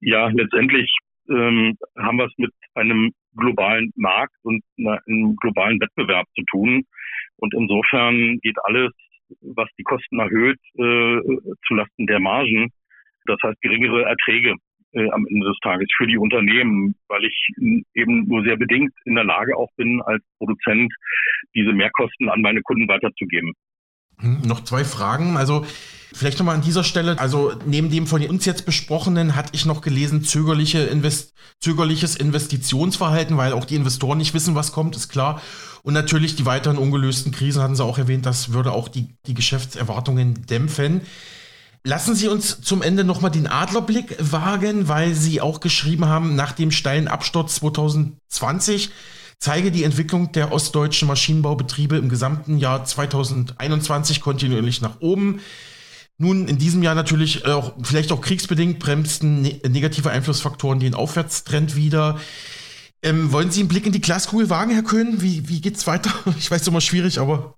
[0.00, 0.90] ja, letztendlich
[1.28, 6.84] ähm, haben wir es mit einem globalen Markt und einem globalen Wettbewerb zu tun.
[7.36, 8.90] Und insofern geht alles,
[9.40, 11.20] was die Kosten erhöht, äh,
[11.66, 12.70] zulasten der Margen.
[13.26, 14.56] Das heißt geringere Erträge
[14.92, 17.48] äh, am Ende des Tages für die Unternehmen, weil ich
[17.94, 20.92] eben nur sehr bedingt in der Lage auch bin, als Produzent
[21.54, 23.52] diese Mehrkosten an meine Kunden weiterzugeben.
[24.18, 25.36] Hm, noch zwei Fragen.
[25.36, 25.64] Also
[26.12, 27.18] vielleicht nochmal an dieser Stelle.
[27.18, 33.36] Also neben dem von uns jetzt besprochenen hatte ich noch gelesen, zögerliche Invest zögerliches Investitionsverhalten,
[33.36, 35.42] weil auch die Investoren nicht wissen, was kommt, ist klar.
[35.82, 39.34] Und natürlich die weiteren ungelösten Krisen hatten Sie auch erwähnt, das würde auch die, die
[39.34, 41.02] Geschäftserwartungen dämpfen.
[41.84, 46.52] Lassen Sie uns zum Ende nochmal den Adlerblick wagen, weil Sie auch geschrieben haben, nach
[46.52, 48.90] dem steilen Absturz 2020
[49.38, 55.40] zeige die Entwicklung der ostdeutschen Maschinenbaubetriebe im gesamten Jahr 2021 kontinuierlich nach oben.
[56.20, 61.76] Nun, in diesem Jahr natürlich auch, vielleicht auch kriegsbedingt, bremsten ne negative Einflussfaktoren den Aufwärtstrend
[61.76, 62.20] wieder.
[63.02, 65.22] Ähm, wollen Sie einen Blick in die Glaskugel wagen, Herr Köhn?
[65.24, 66.10] Wie, wie geht's weiter?
[66.36, 67.56] Ich weiß, es ist immer schwierig, aber.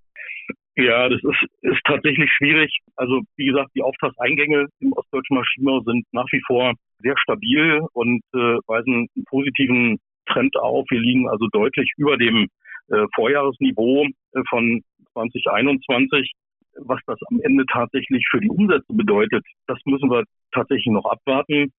[0.76, 2.70] Ja, das ist, ist tatsächlich schwierig.
[2.94, 8.22] Also, wie gesagt, die Auftragseingänge im ostdeutschen Maschinenbau sind nach wie vor sehr stabil und
[8.32, 10.86] äh, weisen einen positiven Trend auf.
[10.88, 12.46] Wir liegen also deutlich über dem
[12.90, 14.80] äh, Vorjahresniveau äh, von
[15.14, 16.30] 2021.
[16.76, 21.72] Was das am Ende tatsächlich für die Umsätze bedeutet, das müssen wir tatsächlich noch abwarten.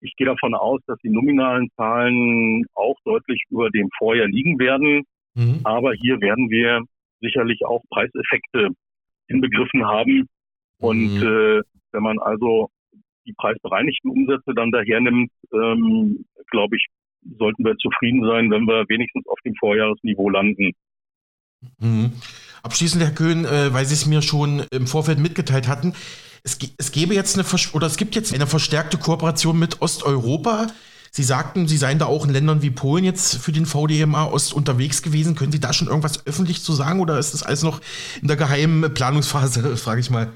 [0.00, 5.04] Ich gehe davon aus, dass die nominalen Zahlen auch deutlich über dem Vorjahr liegen werden.
[5.34, 5.60] Mhm.
[5.64, 6.82] Aber hier werden wir
[7.20, 8.68] sicherlich auch Preiseffekte
[9.28, 10.28] inbegriffen haben.
[10.78, 11.22] Und mhm.
[11.22, 12.68] äh, wenn man also
[13.26, 16.86] die preisbereinigten Umsätze dann daher nimmt, ähm, glaube ich,
[17.38, 20.72] sollten wir zufrieden sein, wenn wir wenigstens auf dem Vorjahresniveau landen.
[21.78, 22.12] Mhm.
[22.64, 25.92] Abschließend, Herr Köhn, äh, weil Sie es mir schon im Vorfeld mitgeteilt hatten,
[26.44, 30.68] es, es gäbe jetzt eine oder es gibt jetzt eine verstärkte Kooperation mit Osteuropa.
[31.10, 34.54] Sie sagten, Sie seien da auch in Ländern wie Polen jetzt für den VDMA Ost
[34.54, 35.36] unterwegs gewesen.
[35.36, 37.82] Können Sie da schon irgendwas öffentlich zu sagen oder ist das alles noch
[38.22, 40.32] in der geheimen Planungsphase, frage ich mal?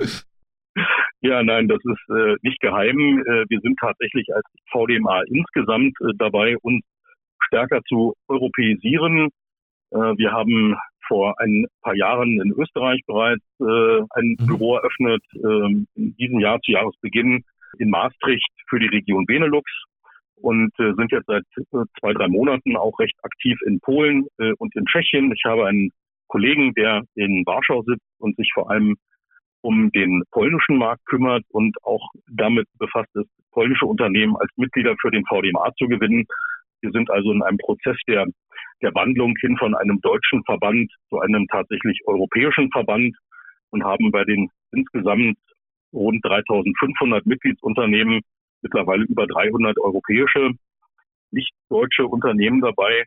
[1.23, 3.23] Ja, nein, das ist äh, nicht geheim.
[3.27, 6.85] Äh, wir sind tatsächlich als VDMA insgesamt äh, dabei, uns
[7.47, 9.31] stärker zu europäisieren.
[9.91, 10.77] Äh, wir haben
[11.09, 14.47] vor ein paar Jahren in Österreich bereits äh, ein mhm.
[14.47, 17.43] Büro eröffnet, äh, in diesem Jahr zu Jahresbeginn
[17.79, 19.71] in Maastricht für die Region Benelux
[20.37, 24.53] und äh, sind jetzt seit äh, zwei, drei Monaten auch recht aktiv in Polen äh,
[24.59, 25.33] und in Tschechien.
[25.33, 25.91] Ich habe einen
[26.29, 28.97] Kollegen, der in Warschau sitzt und sich vor allem
[29.63, 35.11] um den polnischen Markt kümmert und auch damit befasst ist, polnische Unternehmen als Mitglieder für
[35.11, 36.27] den VDMA zu gewinnen.
[36.81, 38.27] Wir sind also in einem Prozess der,
[38.83, 43.17] der Wandlung hin von einem deutschen Verband zu einem tatsächlich europäischen Verband
[43.71, 45.37] und haben bei den insgesamt
[45.93, 48.21] rund 3500 Mitgliedsunternehmen
[48.63, 50.53] mittlerweile über 300 europäische,
[51.31, 53.05] nicht deutsche Unternehmen dabei.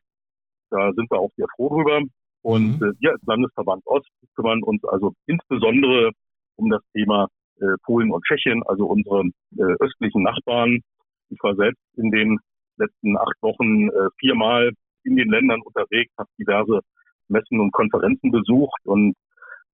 [0.70, 2.02] Da sind wir auch sehr froh drüber.
[2.44, 2.88] Und mhm.
[2.88, 6.12] äh, wir als Landesverband Ost kümmern uns also insbesondere
[6.56, 7.28] um das Thema
[7.60, 9.24] äh, Polen und Tschechien, also unsere
[9.58, 10.82] äh, östlichen Nachbarn.
[11.30, 12.40] Ich war selbst in den
[12.78, 14.72] letzten acht Wochen äh, viermal
[15.04, 16.82] in den Ländern unterwegs, habe diverse
[17.28, 19.16] Messen und Konferenzen besucht und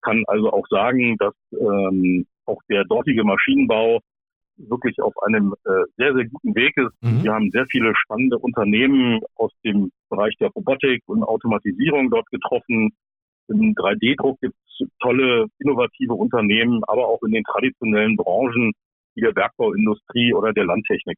[0.02, 4.00] kann also auch sagen, dass ähm, auch der dortige Maschinenbau
[4.58, 6.94] wirklich auf einem äh, sehr, sehr guten Weg ist.
[7.02, 7.24] Mhm.
[7.24, 12.92] Wir haben sehr viele spannende Unternehmen aus dem Bereich der Robotik und Automatisierung dort getroffen.
[13.48, 14.56] Im 3D-Druck gibt
[15.00, 18.74] tolle, innovative Unternehmen, aber auch in den traditionellen Branchen
[19.16, 21.18] wie der Bergbauindustrie oder der Landtechnik.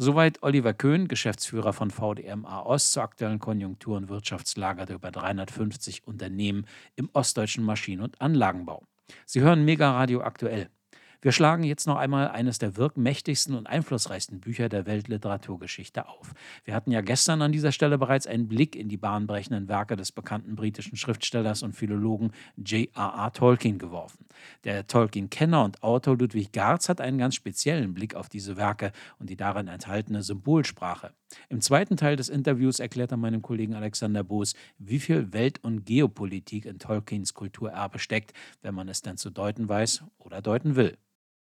[0.00, 6.06] Soweit Oliver Köhn, Geschäftsführer von VDMA Ost zur aktuellen Konjunktur- und Wirtschaftslage der über 350
[6.06, 8.86] Unternehmen im ostdeutschen Maschinen- und Anlagenbau.
[9.26, 10.70] Sie hören Mega Radio aktuell.
[11.20, 16.32] Wir schlagen jetzt noch einmal eines der wirkmächtigsten und einflussreichsten Bücher der Weltliteraturgeschichte auf.
[16.64, 20.12] Wir hatten ja gestern an dieser Stelle bereits einen Blick in die bahnbrechenden Werke des
[20.12, 23.32] bekannten britischen Schriftstellers und Philologen J.R.R.
[23.32, 24.26] Tolkien geworfen.
[24.62, 29.28] Der Tolkien-Kenner und Autor Ludwig Garz hat einen ganz speziellen Blick auf diese Werke und
[29.28, 31.10] die darin enthaltene Symbolsprache.
[31.48, 35.84] Im zweiten Teil des Interviews erklärt er meinem Kollegen Alexander Boos, wie viel Welt- und
[35.84, 40.96] Geopolitik in Tolkiens Kulturerbe steckt, wenn man es denn zu deuten weiß oder deuten will.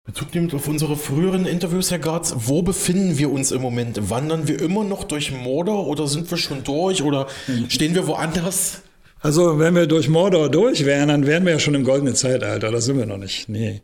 [0.07, 4.09] Bezug nehmend auf unsere früheren Interviews, Herr Garz, wo befinden wir uns im Moment?
[4.09, 7.27] Wandern wir immer noch durch Mordor oder sind wir schon durch oder
[7.67, 8.83] stehen wir woanders?
[9.19, 12.71] Also, wenn wir durch Mordor durch wären, dann wären wir ja schon im goldenen Zeitalter.
[12.71, 13.49] Da sind wir noch nicht.
[13.49, 13.81] Nee.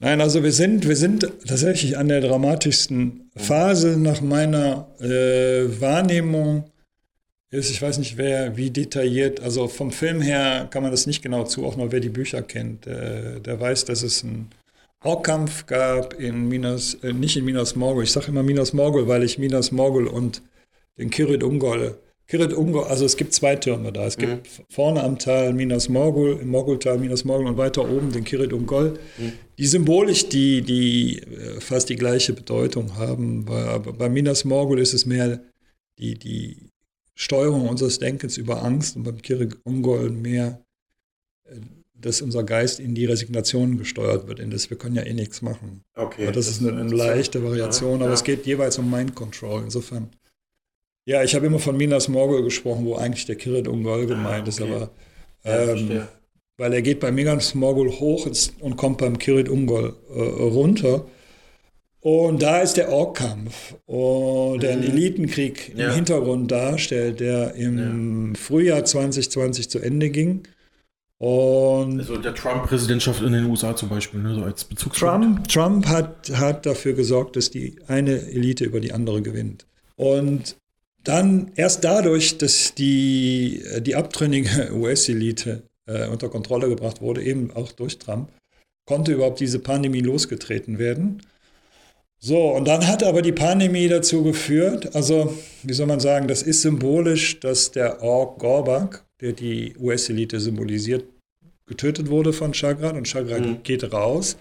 [0.00, 6.64] Nein, also wir sind, wir sind tatsächlich an der dramatischsten Phase nach meiner äh, Wahrnehmung.
[7.50, 11.44] Ich weiß nicht, wer wie detailliert, also vom Film her kann man das nicht genau
[11.44, 12.86] zuordnen, wer die Bücher kennt.
[12.86, 14.48] Äh, der weiß, dass es einen
[15.04, 18.04] Orkkampf gab in Minas, äh, nicht in Minas Morgul.
[18.04, 20.42] Ich sage immer Minas Morgul, weil ich Minas Morgul und
[20.96, 24.06] den Kirit Ungol Kirit Ungol, also es gibt zwei Türme da.
[24.06, 24.64] Es gibt mhm.
[24.68, 28.98] vorne am Tal Minas Morgul, im Morgultal Minas Morgul und weiter oben den Kirit Ungol,
[29.16, 29.32] mhm.
[29.56, 33.46] die symbolisch die, die äh, fast die gleiche Bedeutung haben.
[33.46, 35.40] Bei, bei Minas Morgul ist es mehr
[35.98, 36.68] die, die
[37.14, 40.62] Steuerung unseres Denkens über Angst und beim Kirit Ungol mehr,
[41.44, 41.60] äh,
[42.00, 45.42] dass unser Geist in die Resignation gesteuert wird, in das wir können ja eh nichts
[45.42, 45.82] machen.
[45.94, 46.24] Okay.
[46.24, 48.14] Aber das, das ist eine, eine leichte Variation, ja, aber ja.
[48.14, 49.62] es geht jeweils um Mind Control.
[49.62, 50.10] Insofern
[51.08, 54.38] ja, ich habe immer von Minas Morgul gesprochen, wo eigentlich der Kirit Ungol gemeint ah,
[54.40, 54.48] okay.
[54.50, 54.90] ist, aber
[55.42, 56.08] ähm, ja,
[56.58, 58.28] weil er geht bei Minas Morgul hoch
[58.60, 61.06] und kommt beim Kirit Ungol äh, runter.
[62.00, 64.90] Und da ist der Orkkampf, der einen mhm.
[64.90, 68.38] Elitenkrieg im Hintergrund darstellt, der im ja.
[68.38, 70.42] Frühjahr 2020 zu Ende ging.
[71.18, 74.98] Und also der Trump-Präsidentschaft in den USA zum Beispiel, ne, so als Bezugspunkt.
[74.98, 79.66] Trump, Trump hat, hat dafür gesorgt, dass die eine Elite über die andere gewinnt.
[79.96, 80.56] Und
[81.02, 87.72] dann erst dadurch, dass die, die abtrünnige US-Elite äh, unter Kontrolle gebracht wurde, eben auch
[87.72, 88.28] durch Trump,
[88.86, 91.22] konnte überhaupt diese Pandemie losgetreten werden.
[92.20, 96.42] So, und dann hat aber die Pandemie dazu geführt, also wie soll man sagen, das
[96.42, 101.04] ist symbolisch, dass der Ork Gorbak, der die US-Elite symbolisiert,
[101.66, 103.62] getötet wurde von Chagrat und Chagrat mhm.
[103.62, 104.36] geht raus.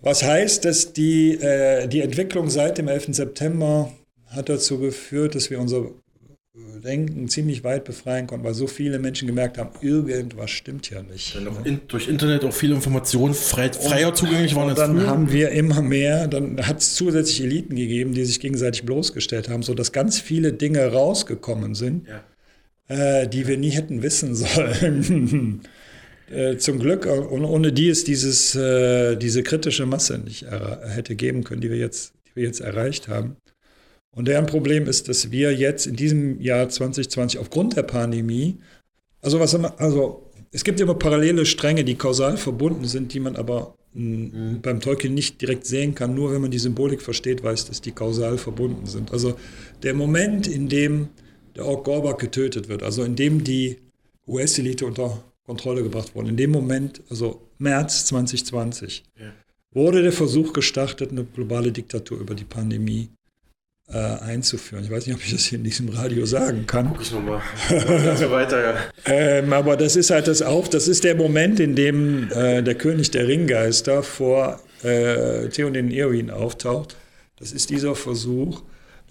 [0.00, 3.14] Was heißt, dass die, äh, die Entwicklung seit dem 11.
[3.14, 3.92] September
[4.26, 5.90] hat dazu geführt, dass wir unser
[6.84, 11.34] Denken ziemlich weit befreien konnten, weil so viele Menschen gemerkt haben, irgendwas stimmt ja nicht.
[11.34, 14.98] Dann auch in, durch Internet auch viele Informationen frei, freier und, zugänglich waren als dann
[14.98, 15.06] früher.
[15.06, 19.62] haben wir immer mehr, dann hat es zusätzlich Eliten gegeben, die sich gegenseitig bloßgestellt haben,
[19.62, 22.22] sodass ganz viele Dinge rausgekommen sind, ja.
[22.92, 25.62] Äh, die wir nie hätten wissen sollen.
[26.30, 31.42] äh, zum Glück, und ohne die es dieses, äh, diese kritische Masse nicht hätte geben
[31.44, 33.36] können, die wir jetzt, die wir jetzt erreicht haben.
[34.14, 38.58] Und deren Problem ist, dass wir jetzt in diesem Jahr 2020 aufgrund der Pandemie,
[39.22, 43.74] also was also es gibt immer parallele Stränge, die kausal verbunden sind, die man aber
[43.94, 44.60] mhm.
[44.60, 46.14] beim Tolkien nicht direkt sehen kann.
[46.14, 49.12] Nur wenn man die Symbolik versteht, weiß, dass die kausal verbunden sind.
[49.12, 49.34] Also
[49.82, 51.08] der Moment, in dem
[51.56, 53.78] der Ork Gorbak getötet wird, also in dem die
[54.26, 59.32] US-Elite unter Kontrolle gebracht wurde, in dem Moment, also März 2020, ja.
[59.72, 63.10] wurde der Versuch gestartet, eine globale Diktatur über die Pandemie
[63.88, 64.84] äh, einzuführen.
[64.84, 66.90] Ich weiß nicht, ob ich das hier in diesem Radio sagen kann.
[66.90, 67.42] Guck ich nochmal.
[67.68, 68.76] Also weiter, ja.
[69.06, 72.74] ähm, aber das ist halt das auch, das ist der Moment, in dem äh, der
[72.74, 76.96] König der Ringgeister vor äh, Theoden Eowyn auftaucht.
[77.36, 78.62] Das ist dieser Versuch,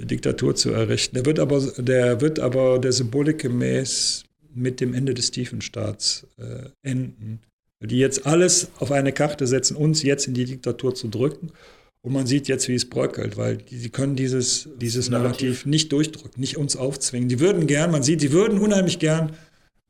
[0.02, 1.16] eine Diktatur zu errichten.
[1.16, 6.70] Der wird aber der, wird aber der Symbolik gemäß mit dem Ende des Tiefenstaats äh,
[6.82, 7.40] enden.
[7.84, 11.52] Die jetzt alles auf eine Karte setzen, uns jetzt in die Diktatur zu drücken
[12.04, 15.92] und man sieht jetzt, wie es bröckelt, weil die, sie können dieses, dieses Narrativ nicht
[15.92, 17.30] durchdrücken, nicht uns aufzwingen.
[17.30, 19.34] Die würden gern, man sieht, die würden unheimlich gern,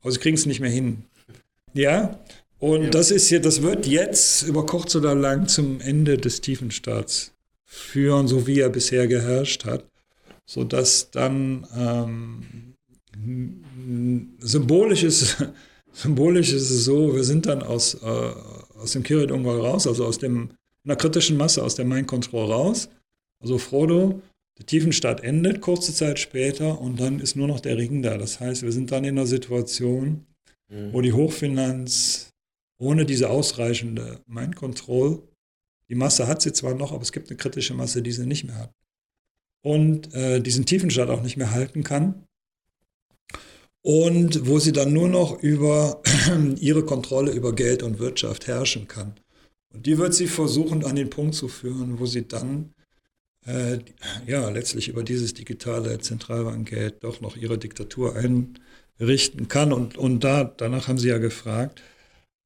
[0.02, 1.04] aber sie kriegen es nicht mehr hin.
[1.74, 2.18] Ja,
[2.58, 2.90] und ja.
[2.90, 7.32] das ist hier, das wird jetzt über kurz oder lang zum Ende des Tiefenstaats
[7.64, 9.84] führen, so wie er bisher geherrscht hat,
[10.52, 12.74] sodass dann ähm,
[14.38, 15.42] symbolisch ist,
[15.92, 18.32] symbolisch ist es so, wir sind dann aus, äh,
[18.74, 20.50] aus dem Kirit Ungol raus, also aus dem
[20.84, 22.90] einer kritischen Masse aus der Mind Control raus.
[23.40, 24.20] Also Frodo,
[24.58, 28.18] der Tiefenstaat endet kurze Zeit später und dann ist nur noch der Ring da.
[28.18, 30.26] Das heißt, wir sind dann in einer Situation,
[30.68, 30.92] mhm.
[30.92, 32.30] wo die Hochfinanz
[32.78, 35.22] ohne diese ausreichende Mind Control,
[35.88, 38.44] die Masse hat sie zwar noch, aber es gibt eine kritische Masse, die sie nicht
[38.44, 38.74] mehr hat.
[39.62, 42.26] Und äh, diesen Tiefenstaat auch nicht mehr halten kann.
[43.80, 46.02] Und wo sie dann nur noch über
[46.60, 49.14] ihre Kontrolle über Geld und Wirtschaft herrschen kann.
[49.72, 52.74] Und die wird sie versuchen an den Punkt zu führen, wo sie dann
[53.46, 53.78] äh,
[54.26, 59.72] ja letztlich über dieses digitale Zentralbankgeld doch noch ihre Diktatur einrichten kann.
[59.72, 61.82] Und, und da, danach haben sie ja gefragt.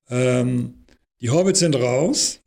[0.09, 0.85] Ähm,
[1.21, 2.41] die Hobbits sind raus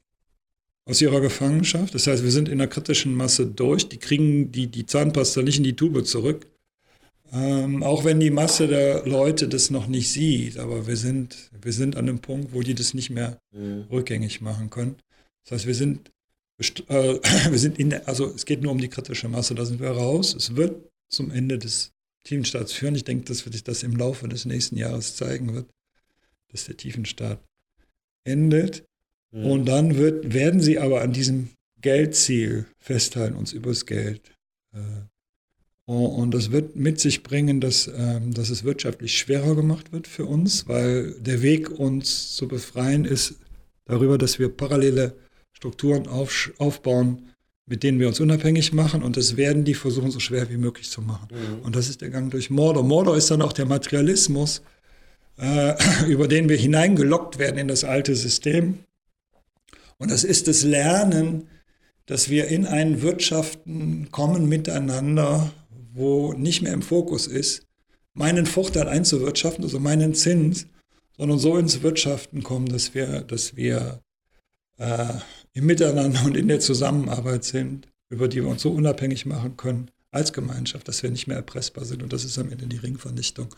[0.90, 1.94] aus ihrer Gefangenschaft.
[1.94, 3.88] Das heißt, wir sind in der kritischen Masse durch.
[3.88, 6.48] Die kriegen die, die Zahnpasta nicht in die Tube zurück.
[7.32, 11.74] Ähm, auch wenn die Masse der Leute das noch nicht sieht, aber wir sind, wir
[11.74, 13.86] sind an einem Punkt, wo die das nicht mehr mhm.
[13.92, 14.96] rückgängig machen können.
[15.44, 16.12] Das heißt, wir sind,
[16.88, 17.20] äh,
[17.52, 19.92] wir sind in der, also es geht nur um die kritische Masse, da sind wir
[19.92, 20.34] raus.
[20.34, 21.92] Es wird zum Ende des
[22.24, 22.96] Tiefenstaats führen.
[22.96, 25.70] Ich denke, dass sich das im Laufe des nächsten Jahres zeigen wird,
[26.52, 27.40] dass der Tiefenstaat
[28.24, 28.84] endet.
[29.32, 29.46] Mhm.
[29.46, 31.50] Und dann wird, werden sie aber an diesem
[31.82, 34.22] Geldziel festhalten, uns übers Geld.
[34.74, 34.78] Äh,
[35.90, 40.26] und das wird mit sich bringen, dass, ähm, dass es wirtschaftlich schwerer gemacht wird für
[40.26, 43.36] uns, weil der Weg, uns zu befreien, ist
[43.86, 45.16] darüber, dass wir parallele
[45.52, 47.30] Strukturen auf, aufbauen,
[47.66, 49.02] mit denen wir uns unabhängig machen.
[49.02, 51.28] Und das werden die versuchen, so schwer wie möglich zu machen.
[51.32, 51.66] Mhm.
[51.66, 52.84] Und das ist der Gang durch Mordor.
[52.84, 54.62] Mordor ist dann auch der Materialismus,
[55.40, 55.74] äh,
[56.08, 58.80] über den wir hineingelockt werden in das alte System.
[60.00, 61.48] Und das ist das Lernen,
[62.06, 65.52] dass wir in ein Wirtschaften kommen miteinander,
[65.94, 67.68] wo nicht mehr im Fokus ist,
[68.14, 70.66] meinen Vorteil einzuwirtschaften, also meinen Zins,
[71.16, 74.00] sondern so ins Wirtschaften kommen, dass wir, dass wir
[74.78, 75.14] äh,
[75.54, 79.92] im Miteinander und in der Zusammenarbeit sind, über die wir uns so unabhängig machen können
[80.12, 82.02] als Gemeinschaft, dass wir nicht mehr erpressbar sind.
[82.02, 83.54] Und das ist am Ende die Ringvernichtung.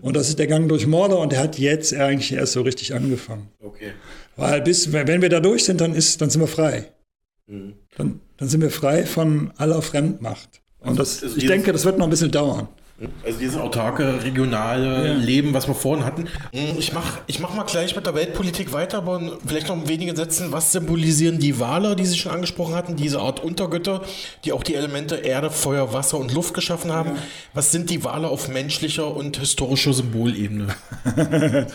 [0.00, 2.94] Und das ist der Gang durch Mordor und der hat jetzt eigentlich erst so richtig
[2.94, 3.48] angefangen.
[3.60, 3.92] Okay.
[4.36, 6.92] Weil bis, wenn wir da durch sind, dann, ist, dann sind wir frei.
[7.46, 7.74] Mhm.
[7.96, 10.60] Dann, dann sind wir frei von aller Fremdmacht.
[10.80, 12.68] Und das, also ich denke, das wird noch ein bisschen dauern.
[13.24, 15.14] Also dieses autarke, regionale ja.
[15.14, 16.28] Leben, was wir vorhin hatten.
[16.52, 20.16] Ich mache ich mach mal gleich mit der Weltpolitik weiter, aber vielleicht noch in wenigen
[20.16, 20.50] Sätzen.
[20.50, 22.96] Was symbolisieren die Waler, die Sie schon angesprochen hatten?
[22.96, 24.02] Diese Art Untergötter,
[24.46, 27.10] die auch die Elemente Erde, Feuer, Wasser und Luft geschaffen haben.
[27.16, 27.22] Ja.
[27.52, 30.68] Was sind die Waler auf menschlicher und historischer Symbolebene?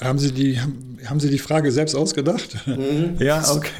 [0.00, 2.66] Haben Sie die, haben Sie die Frage selbst ausgedacht?
[2.66, 3.16] Mhm.
[3.18, 3.70] Ja, okay.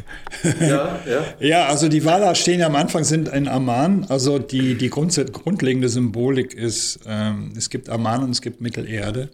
[0.60, 1.34] Ja, ja.
[1.40, 4.04] ja, also die Wala stehen ja am Anfang, sind in Amman.
[4.08, 9.30] Also die, die grundlegende Symbolik ist, ähm, es gibt Amman und es gibt Mittelerde.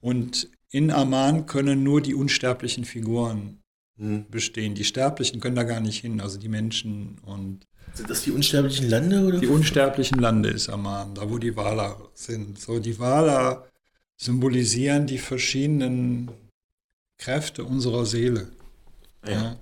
[0.00, 3.60] Und in Amman können nur die unsterblichen Figuren
[3.96, 4.24] mhm.
[4.30, 4.74] bestehen.
[4.74, 8.90] Die Sterblichen können da gar nicht hin, also die Menschen und sind das die unsterblichen
[8.90, 9.24] Lande?
[9.24, 9.38] Oder?
[9.38, 12.58] Die unsterblichen Lande ist Amman, da wo die Wala sind.
[12.60, 13.64] So, die Wala
[14.16, 16.30] symbolisieren die verschiedenen
[17.18, 18.48] Kräfte unserer Seele.
[19.26, 19.32] Ja.
[19.32, 19.56] ja.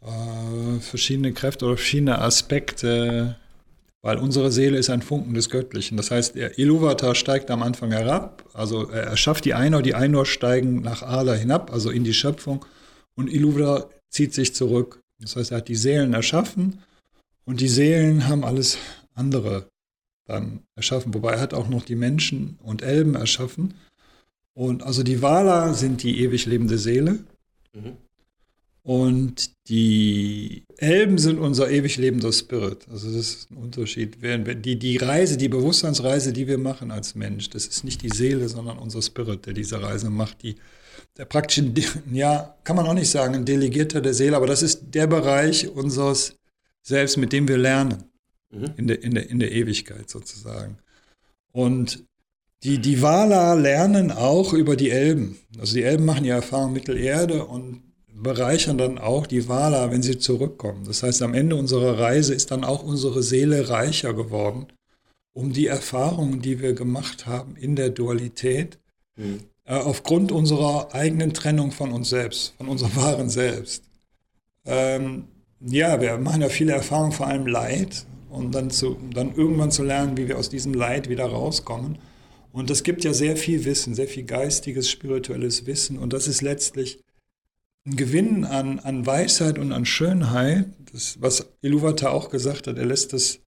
[0.00, 3.36] Äh, verschiedene Kräfte oder verschiedene Aspekte,
[4.02, 5.96] weil unsere Seele ist ein Funken des Göttlichen.
[5.96, 10.24] Das heißt, der Iluvata steigt am Anfang herab, also er schafft die Einor, die Einor
[10.24, 12.64] steigen nach Ala hinab, also in die Schöpfung,
[13.14, 15.00] und Iluvata zieht sich zurück.
[15.20, 16.80] Das heißt, er hat die Seelen erschaffen
[17.44, 18.78] und die Seelen haben alles
[19.14, 19.68] andere
[20.28, 21.14] dann erschaffen.
[21.14, 23.74] Wobei er hat auch noch die Menschen und Elben erschaffen.
[24.54, 27.18] Und also die Wala sind die ewig lebende Seele.
[27.74, 27.96] Mhm.
[28.82, 32.86] Und die Elben sind unser ewig lebender Spirit.
[32.90, 34.18] Also das ist ein Unterschied.
[34.22, 38.48] Die, die Reise, die Bewusstseinsreise, die wir machen als Mensch, das ist nicht die Seele,
[38.48, 40.42] sondern unser Spirit, der diese Reise macht.
[40.42, 40.56] Die,
[41.16, 41.62] der praktisch,
[42.12, 45.68] ja, kann man auch nicht sagen, ein Delegierter der Seele, aber das ist der Bereich
[45.68, 46.36] unseres
[46.82, 48.04] Selbst, mit dem wir lernen
[48.50, 48.74] mhm.
[48.76, 50.78] in, der, in, der, in der Ewigkeit sozusagen.
[51.52, 52.04] Und
[52.64, 55.38] die, die Wala lernen auch über die Elben.
[55.58, 57.82] Also die Elben machen ja Erfahrung Mittelerde und
[58.12, 60.84] bereichern dann auch die Wala, wenn sie zurückkommen.
[60.84, 64.66] Das heißt, am Ende unserer Reise ist dann auch unsere Seele reicher geworden,
[65.32, 68.78] um die Erfahrungen, die wir gemacht haben in der Dualität,
[69.14, 69.40] mhm.
[69.64, 73.84] äh, aufgrund unserer eigenen Trennung von uns selbst, von unserem wahren Selbst.
[74.66, 75.28] Ähm,
[75.60, 79.82] ja, wir machen ja viele Erfahrungen, vor allem Leid und dann, zu, dann irgendwann zu
[79.82, 81.98] lernen, wie wir aus diesem Leid wieder rauskommen.
[82.52, 85.98] Und es gibt ja sehr viel Wissen, sehr viel geistiges, spirituelles Wissen.
[85.98, 86.98] Und das ist letztlich
[87.86, 90.66] ein Gewinn an, an Weisheit und an Schönheit.
[90.92, 93.40] Das, was Iluvata auch gesagt hat, er lässt das,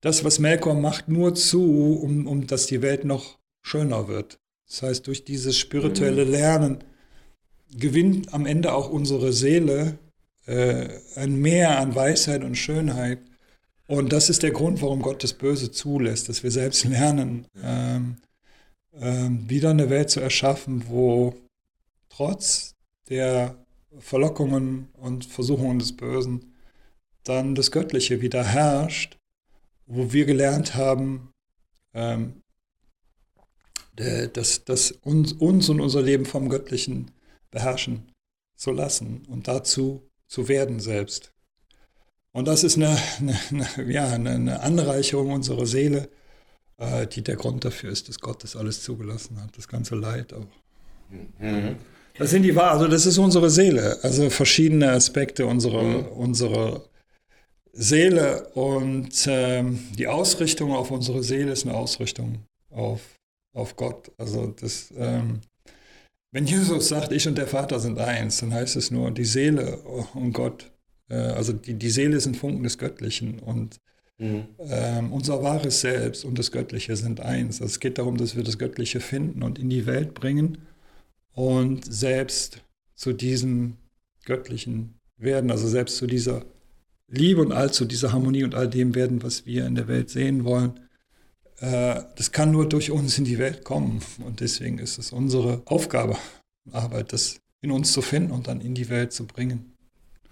[0.00, 4.38] das was Melkor macht, nur zu, um, um dass die Welt noch schöner wird.
[4.66, 6.84] Das heißt, durch dieses spirituelle Lernen
[7.76, 9.98] gewinnt am Ende auch unsere Seele
[10.46, 13.20] äh, ein Mehr an Weisheit und Schönheit
[13.92, 18.16] und das ist der Grund, warum Gott das Böse zulässt, dass wir selbst lernen, ähm,
[18.94, 21.34] ähm, wieder eine Welt zu erschaffen, wo
[22.08, 22.74] trotz
[23.10, 23.54] der
[23.98, 26.54] Verlockungen und Versuchungen des Bösen
[27.22, 29.18] dann das Göttliche wieder herrscht,
[29.84, 31.30] wo wir gelernt haben,
[31.92, 32.40] ähm,
[34.32, 37.10] dass, dass uns, uns und unser Leben vom Göttlichen
[37.50, 38.10] beherrschen
[38.56, 41.30] zu lassen und dazu zu werden selbst.
[42.32, 46.08] Und das ist eine, eine, eine ja, eine Anreicherung unserer Seele,
[46.78, 50.32] äh, die der Grund dafür ist, dass Gott das alles zugelassen hat, das ganze Leid
[50.32, 50.46] auch.
[51.38, 51.76] Mhm.
[52.18, 56.06] Das sind die also das ist unsere Seele, also verschiedene Aspekte unserer, mhm.
[56.08, 56.84] unserer
[57.72, 63.00] Seele und ähm, die Ausrichtung auf unsere Seele ist eine Ausrichtung auf,
[63.54, 64.10] auf Gott.
[64.18, 65.40] Also das, ähm,
[66.32, 69.78] wenn Jesus sagt, ich und der Vater sind eins, dann heißt es nur, die Seele
[70.14, 70.71] und Gott,
[71.12, 73.76] äh, also die, die Seele ist ein Funken des Göttlichen und
[74.18, 74.46] mhm.
[74.58, 77.60] ähm, unser wahres Selbst und das Göttliche sind eins.
[77.60, 80.58] Also es geht darum, dass wir das Göttliche finden und in die Welt bringen
[81.34, 82.62] und selbst
[82.94, 83.76] zu diesem
[84.24, 86.44] Göttlichen werden, also selbst zu dieser
[87.08, 90.08] Liebe und all zu dieser Harmonie und all dem werden, was wir in der Welt
[90.08, 90.80] sehen wollen.
[91.58, 94.00] Äh, das kann nur durch uns in die Welt kommen.
[94.24, 96.16] Und deswegen ist es unsere Aufgabe,
[96.70, 99.71] Arbeit, das in uns zu finden und dann in die Welt zu bringen.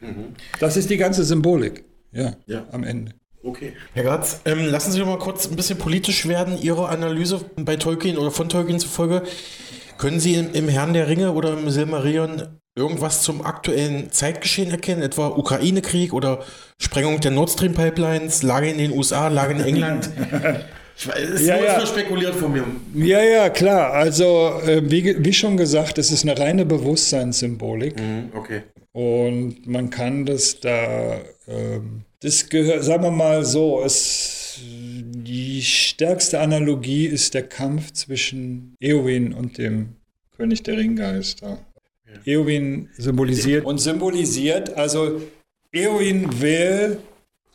[0.01, 0.35] Mhm.
[0.59, 2.67] Das ist die ganze Symbolik, ja, ja.
[2.73, 3.13] am Ende.
[3.43, 3.73] Okay.
[3.95, 6.59] Herr Gratz, ähm, lassen Sie doch mal kurz ein bisschen politisch werden.
[6.61, 9.23] Ihre Analyse bei Tolkien oder von Tolkien zufolge.
[9.97, 15.03] Können Sie im, im Herrn der Ringe oder im Silmarillion irgendwas zum aktuellen Zeitgeschehen erkennen,
[15.03, 16.45] etwa Ukraine-Krieg oder
[16.79, 20.11] Sprengung der Nord Stream Pipelines, Lage in den USA, Lage in England?
[21.01, 21.87] Ich weiß, es ist ja, nur ja.
[21.87, 22.65] spekuliert von mir.
[22.95, 23.95] Ja, ja, klar.
[23.95, 27.99] Also, äh, wie, wie, schon gesagt, es ist eine reine Bewusstseinssymbolik.
[27.99, 28.65] Mhm, okay.
[28.93, 31.15] Und man kann das da,
[31.47, 31.81] äh,
[32.21, 39.33] das gehört, sagen wir mal so, es, die stärkste Analogie ist der Kampf zwischen Eowyn
[39.33, 39.91] und dem
[40.37, 41.59] König der Ringgeister.
[42.25, 45.23] Eowyn symbolisiert und symbolisiert, also
[45.73, 46.99] Eowyn will,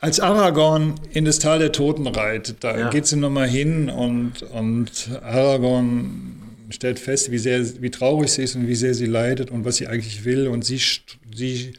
[0.00, 2.90] als Aragorn in das Tal der Toten reitet, da ja.
[2.90, 8.56] geht sie nochmal hin und, und Aragorn stellt fest, wie, sehr, wie traurig sie ist
[8.56, 10.48] und wie sehr sie leidet und was sie eigentlich will.
[10.48, 10.80] Und sie,
[11.34, 11.72] sie,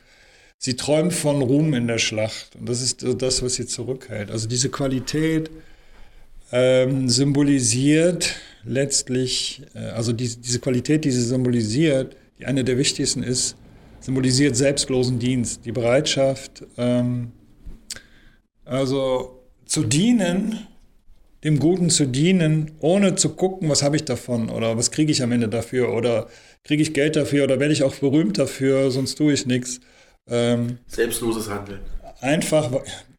[0.58, 2.56] sie träumt von Ruhm in der Schlacht.
[2.56, 4.32] Und das ist das, was sie zurückhält.
[4.32, 5.50] Also diese Qualität
[6.52, 13.24] ähm, symbolisiert letztlich, äh, also die, diese Qualität, die sie symbolisiert, die eine der wichtigsten
[13.24, 13.56] ist,
[14.00, 17.32] symbolisiert selbstlosen Dienst, die Bereitschaft, ähm,
[18.64, 20.68] also zu dienen,
[21.44, 25.22] dem Guten zu dienen, ohne zu gucken, was habe ich davon oder was kriege ich
[25.22, 26.28] am Ende dafür oder
[26.64, 29.80] kriege ich Geld dafür oder werde ich auch berühmt dafür, sonst tue ich nichts.
[30.28, 31.80] Ähm, Selbstloses Handeln.
[32.20, 32.72] Einfach,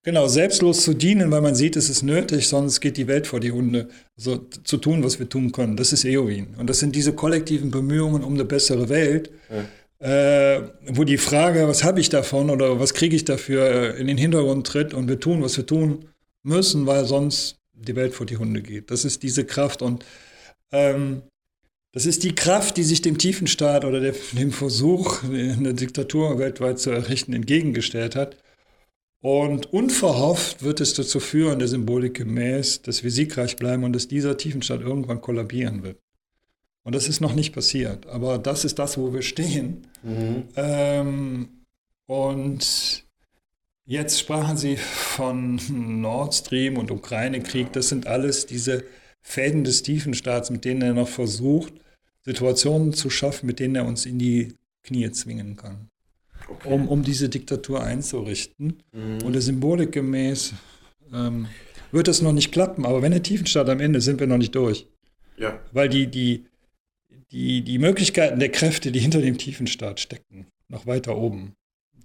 [0.03, 3.39] genau, selbstlos zu dienen, weil man sieht, es ist nötig, sonst geht die Welt vor
[3.39, 3.89] die Hunde.
[4.17, 6.57] Also zu tun, was wir tun können, das ist Eowyn.
[6.59, 9.31] Und das sind diese kollektiven Bemühungen um eine bessere Welt,
[10.01, 10.57] ja.
[10.57, 14.09] äh, wo die Frage, was habe ich davon oder was kriege ich dafür, äh, in
[14.09, 16.07] den Hintergrund tritt und wir tun, was wir tun
[16.43, 18.91] müssen, weil sonst die Welt vor die Hunde geht.
[18.91, 20.05] Das ist diese Kraft und
[20.73, 21.23] ähm,
[21.93, 24.01] das ist die Kraft, die sich dem Tiefenstaat oder
[24.33, 28.37] dem Versuch, eine Diktatur weltweit zu errichten, entgegengestellt hat.
[29.21, 34.07] Und unverhofft wird es dazu führen, der Symbolik gemäß, dass wir siegreich bleiben und dass
[34.07, 35.99] dieser Tiefenstaat irgendwann kollabieren wird.
[36.85, 38.07] Und das ist noch nicht passiert.
[38.07, 39.89] Aber das ist das, wo wir stehen.
[40.03, 40.45] Mhm.
[40.55, 41.49] Ähm,
[42.07, 43.05] und
[43.89, 45.61] jetzt sprachen Sie von
[46.01, 47.73] Nord Stream und Ukraine-Krieg.
[47.73, 48.85] Das sind alles diese
[49.21, 51.73] Fäden des Tiefenstaats, mit denen er noch versucht,
[52.23, 55.91] Situationen zu schaffen, mit denen er uns in die Knie zwingen kann
[56.49, 56.73] okay.
[56.73, 58.83] um, um diese Diktatur einzurichten.
[58.93, 59.23] Mhm.
[59.25, 60.55] Und der Symbolik gemäß
[61.13, 61.49] ähm,
[61.93, 62.87] wird das noch nicht klappen.
[62.87, 64.87] Aber wenn der Tiefenstaat am Ende sind wir noch nicht durch.
[65.37, 65.61] Ja.
[65.73, 66.47] Weil die, die,
[67.31, 71.55] die, die Möglichkeiten der Kräfte, die hinter dem Tiefenstaat stecken, noch weiter oben,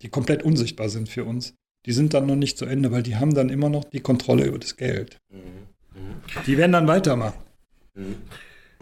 [0.02, 1.56] die komplett unsichtbar sind für uns,
[1.86, 4.46] die sind dann noch nicht zu Ende, weil die haben dann immer noch die Kontrolle
[4.46, 5.20] über das Geld.
[5.30, 6.44] Mhm.
[6.48, 7.40] Die werden dann weitermachen.
[7.96, 8.16] Mhm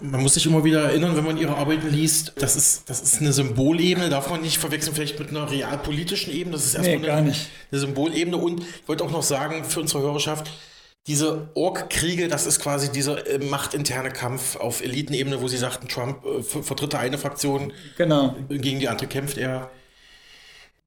[0.02, 3.22] man muss sich immer wieder erinnern, wenn man ihre Arbeiten liest, das ist, das ist
[3.22, 6.56] eine Symbolebene, darf man nicht verwechseln, vielleicht mit einer realpolitischen Ebene.
[6.56, 7.34] Das ist erstmal nee, eine,
[7.72, 8.38] eine, Symbolebene.
[8.38, 10.52] Und ich wollte auch noch sagen für unsere Hörerschaft,
[11.08, 16.24] diese Org-Kriege, das ist quasi dieser äh, machtinterne Kampf auf Elitenebene, wo sie sagten, Trump
[16.26, 18.36] äh, vertritt eine Fraktion, genau.
[18.49, 19.72] gegen die andere kämpft er.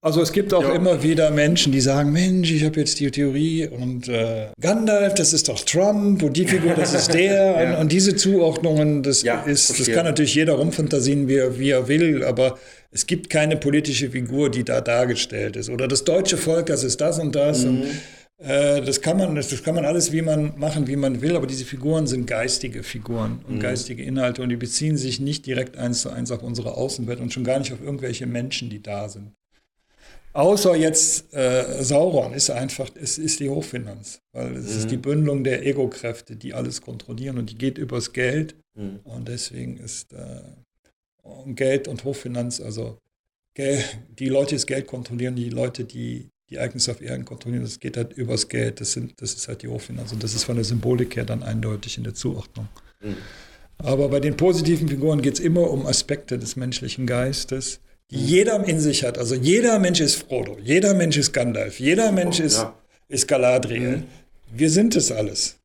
[0.05, 0.74] Also es gibt auch ja.
[0.74, 5.32] immer wieder Menschen, die sagen, Mensch, ich habe jetzt die Theorie und äh, Gandalf, das
[5.32, 7.70] ist doch Trump und die Figur, das ist der ja.
[7.70, 11.70] und, und, diese Zuordnungen, das ja, ist, das kann natürlich jeder rumfantasien, wie er, wie
[11.70, 12.59] er will, aber
[12.90, 15.70] es gibt keine politische Figur, die da dargestellt ist.
[15.70, 17.64] Oder das deutsche Volk, das ist das und das.
[17.64, 17.68] Mhm.
[17.70, 21.34] Und, äh, das kann man, das, kann man alles wie man machen, wie man will,
[21.34, 23.61] aber diese Figuren sind geistige Figuren und mhm.
[23.61, 27.32] geistige Inhalte und die beziehen sich nicht direkt eins zu eins auf unsere Außenwelt und
[27.32, 29.32] schon gar nicht auf irgendwelche Menschen, die da sind.
[30.33, 34.79] Außer jetzt äh, Sauron ist einfach, es ist die Hochfinanz, weil es mhm.
[34.79, 38.57] ist die Bündelung der Ego-Kräfte, die alles kontrollieren und die geht übers Geld.
[38.75, 39.01] Mhm.
[39.05, 40.41] Und deswegen ist äh,
[41.47, 42.99] Geld und Hochfinanz, also
[43.57, 47.81] die Leute, die das Geld kontrollieren, die Leute, die die Ereignisse auf Erden kontrollieren, das
[47.81, 48.81] geht halt übers Geld.
[48.81, 50.12] Das, sind, das ist halt die Hochfinanz.
[50.12, 52.69] Und das ist von der Symbolik her dann eindeutig in der Zuordnung.
[53.01, 53.17] Mhm.
[53.79, 57.93] Aber bei den positiven Figuren geht es immer um Aspekte des menschlichen Geistes, mhm.
[58.15, 59.19] Jeder in sich hat.
[59.19, 62.75] Also jeder Mensch ist Frodo, jeder Mensch ist Gandalf, jeder Mensch ist, ja.
[63.09, 63.99] ist Galadriel.
[63.99, 64.05] Mhm.
[64.53, 65.57] Wir sind es alles.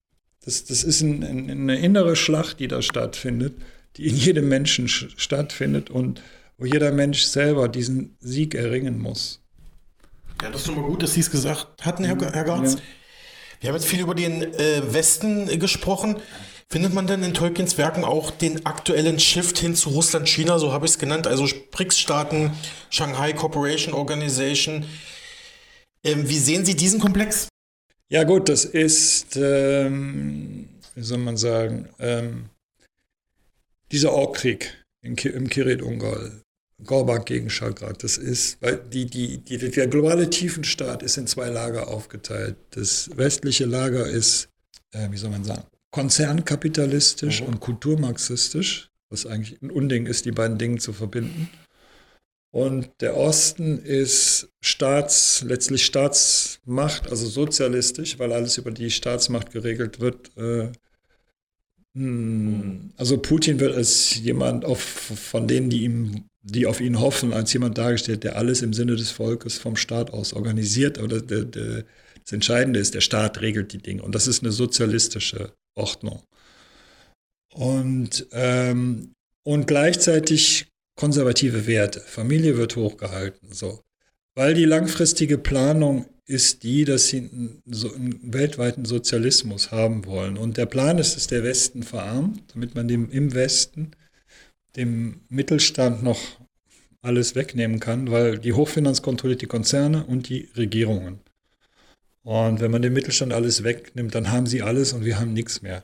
[0.43, 3.53] Das, das ist ein, ein, eine innere Schlacht, die da stattfindet,
[3.97, 6.21] die in jedem Menschen stattfindet und
[6.57, 9.41] wo jeder Mensch selber diesen Sieg erringen muss.
[10.41, 12.73] Ja, das ist schon mal gut, dass Sie es gesagt hatten, Herr, Herr Garz.
[12.73, 12.79] Ja.
[13.61, 16.15] Wir haben jetzt viel über den äh, Westen gesprochen.
[16.71, 20.71] Findet man denn in Tolkiens Werken auch den aktuellen Shift hin zu Russland, China, so
[20.71, 22.51] habe ich es genannt, also BRICS-Staaten,
[22.91, 24.85] Shanghai Cooperation Organization?
[26.03, 27.47] Ähm, wie sehen Sie diesen Komplex?
[28.09, 32.49] Ja gut, das ist, ähm, wie soll man sagen, ähm,
[33.91, 36.43] dieser Orkkrieg im Kirit-Ungol,
[36.85, 38.03] Gorbak gegen Chagrat.
[38.03, 42.57] Das ist, weil die, die, die, der globale Tiefenstaat ist in zwei Lager aufgeteilt.
[42.71, 44.49] Das westliche Lager ist,
[44.91, 47.47] äh, wie soll man sagen, konzernkapitalistisch mhm.
[47.47, 51.49] und kulturmarxistisch, was eigentlich ein Unding ist, die beiden Dinge zu verbinden.
[52.51, 59.99] Und der Osten ist Staats, letztlich Staatsmacht, also sozialistisch, weil alles über die Staatsmacht geregelt
[59.99, 60.35] wird.
[60.35, 60.71] Äh,
[61.93, 67.33] hm, also Putin wird als jemand auf, von denen, die ihm die auf ihn hoffen,
[67.33, 70.97] als jemand dargestellt, der alles im Sinne des Volkes vom Staat aus organisiert.
[70.97, 74.01] Aber der, das Entscheidende ist, der Staat regelt die Dinge.
[74.01, 76.21] Und das ist eine sozialistische Ordnung.
[77.53, 79.13] Und, ähm,
[79.43, 82.01] und gleichzeitig konservative Werte.
[82.01, 83.51] Familie wird hochgehalten.
[83.51, 83.81] So.
[84.35, 90.37] Weil die langfristige Planung ist die, dass sie einen, so einen weltweiten Sozialismus haben wollen.
[90.37, 93.91] Und der Plan ist, dass der Westen verarmt, damit man dem im Westen
[94.75, 96.19] dem Mittelstand noch
[97.01, 101.19] alles wegnehmen kann, weil die Hochfinanz kontrolliert die Konzerne und die Regierungen.
[102.23, 105.61] Und wenn man dem Mittelstand alles wegnimmt, dann haben sie alles und wir haben nichts
[105.61, 105.83] mehr.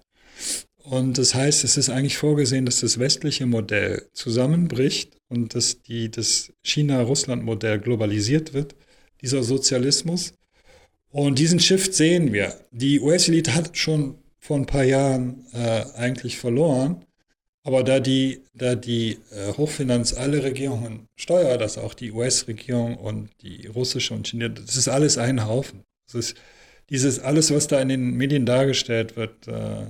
[0.83, 6.11] Und das heißt, es ist eigentlich vorgesehen, dass das westliche Modell zusammenbricht und dass die,
[6.11, 8.75] das China-Russland-Modell globalisiert wird,
[9.21, 10.33] dieser Sozialismus.
[11.09, 12.53] Und diesen Shift sehen wir.
[12.71, 17.03] Die US-Elite hat schon vor ein paar Jahren äh, eigentlich verloren.
[17.63, 23.29] Aber da die, da die äh, Hochfinanz alle Regierungen steuert, also auch die US-Regierung und
[23.41, 25.83] die russische und China, das ist alles ein Haufen.
[26.05, 26.37] Das ist
[26.89, 29.87] dieses alles, was da in den Medien dargestellt wird, äh,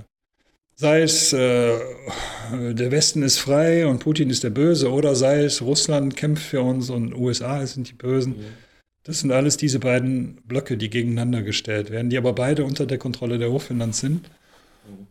[0.76, 1.78] sei es äh,
[2.52, 6.62] der Westen ist frei und Putin ist der Böse, oder sei es Russland kämpft für
[6.62, 8.36] uns und USA sind die Bösen.
[9.02, 12.98] Das sind alles diese beiden Blöcke, die gegeneinander gestellt werden, die aber beide unter der
[12.98, 14.28] Kontrolle der Hochfinanz sind.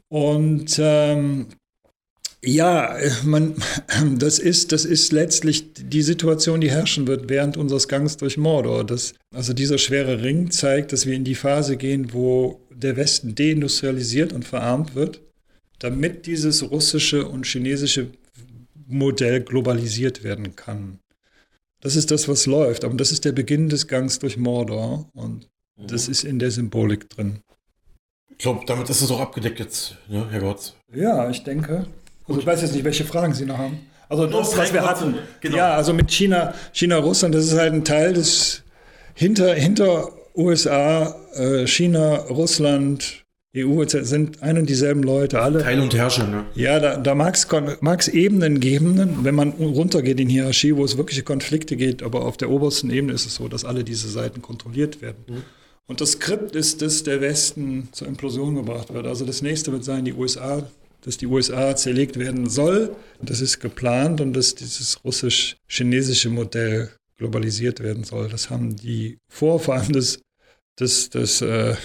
[0.09, 1.47] Und ähm,
[2.45, 3.55] ja, man,
[4.17, 8.83] das ist, das ist letztlich die Situation, die herrschen wird während unseres Gangs durch Mordor.
[8.83, 13.35] Das, also dieser schwere Ring zeigt, dass wir in die Phase gehen, wo der Westen
[13.35, 15.21] deindustrialisiert und verarmt wird,
[15.79, 18.07] damit dieses russische und chinesische
[18.87, 20.99] Modell globalisiert werden kann.
[21.81, 22.83] Das ist das, was läuft.
[22.83, 25.87] Aber das ist der Beginn des Gangs durch Mordor und mhm.
[25.87, 27.41] das ist in der Symbolik drin.
[28.29, 30.75] Ich glaube, damit ist es auch abgedeckt jetzt, ne, Herr Gotz.
[30.93, 31.87] Ja, ich denke.
[32.28, 33.80] Also ich weiß jetzt nicht, welche Fragen Sie noch haben.
[34.09, 35.15] Also das, was wir hatten.
[35.41, 35.57] Genau.
[35.57, 38.63] Ja, also mit China, China, Russland, das ist halt ein Teil des
[39.13, 45.63] hinter, hinter USA, äh, China, Russland, EU sind ein und dieselben Leute, alle.
[45.63, 46.45] Teil und Herrscher, ne?
[46.55, 51.23] Ja, da, da mag es Ebenen geben, wenn man runtergeht in Hierarchie, wo es wirkliche
[51.23, 55.01] Konflikte geht, aber auf der obersten Ebene ist es so, dass alle diese Seiten kontrolliert
[55.01, 55.23] werden.
[55.28, 55.43] Mhm.
[55.88, 59.07] Und das Skript ist, dass der Westen zur Implosion gebracht wird.
[59.07, 60.63] Also das nächste wird sein, die USA
[61.05, 62.95] dass die USA zerlegt werden soll.
[63.21, 68.27] Das ist geplant und dass dieses russisch-chinesische Modell globalisiert werden soll.
[68.27, 70.19] Das haben die vor, vor allem das,
[70.75, 71.75] das, das äh,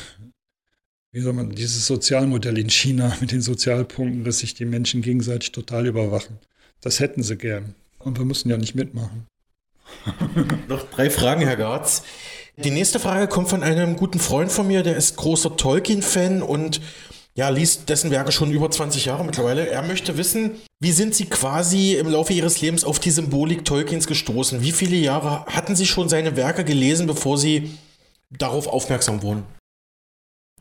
[1.12, 5.52] wie soll man, dieses Sozialmodell in China mit den Sozialpunkten, dass sich die Menschen gegenseitig
[5.52, 6.38] total überwachen.
[6.80, 7.74] Das hätten sie gern.
[7.98, 9.26] Und wir müssen ja nicht mitmachen.
[10.68, 12.04] Noch drei Fragen, Herr Garz.
[12.56, 16.80] Die nächste Frage kommt von einem guten Freund von mir, der ist großer Tolkien-Fan und
[17.34, 19.68] ja, liest dessen Werke schon über 20 Jahre mittlerweile.
[19.68, 24.06] Er möchte wissen, wie sind Sie quasi im Laufe Ihres Lebens auf die Symbolik Tolkiens
[24.06, 24.62] gestoßen?
[24.62, 27.70] Wie viele Jahre hatten Sie schon seine Werke gelesen, bevor Sie
[28.30, 29.44] darauf aufmerksam wurden?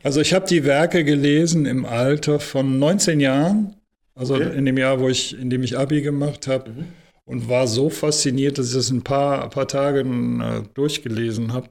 [0.02, 3.76] Also ich habe die Werke gelesen im Alter von 19 Jahren,
[4.14, 4.56] also okay.
[4.56, 6.84] in dem Jahr, wo ich, in dem ich Abi gemacht habe, mhm.
[7.24, 11.68] und war so fasziniert, dass ich das ein paar, ein paar Tage äh, durchgelesen habe.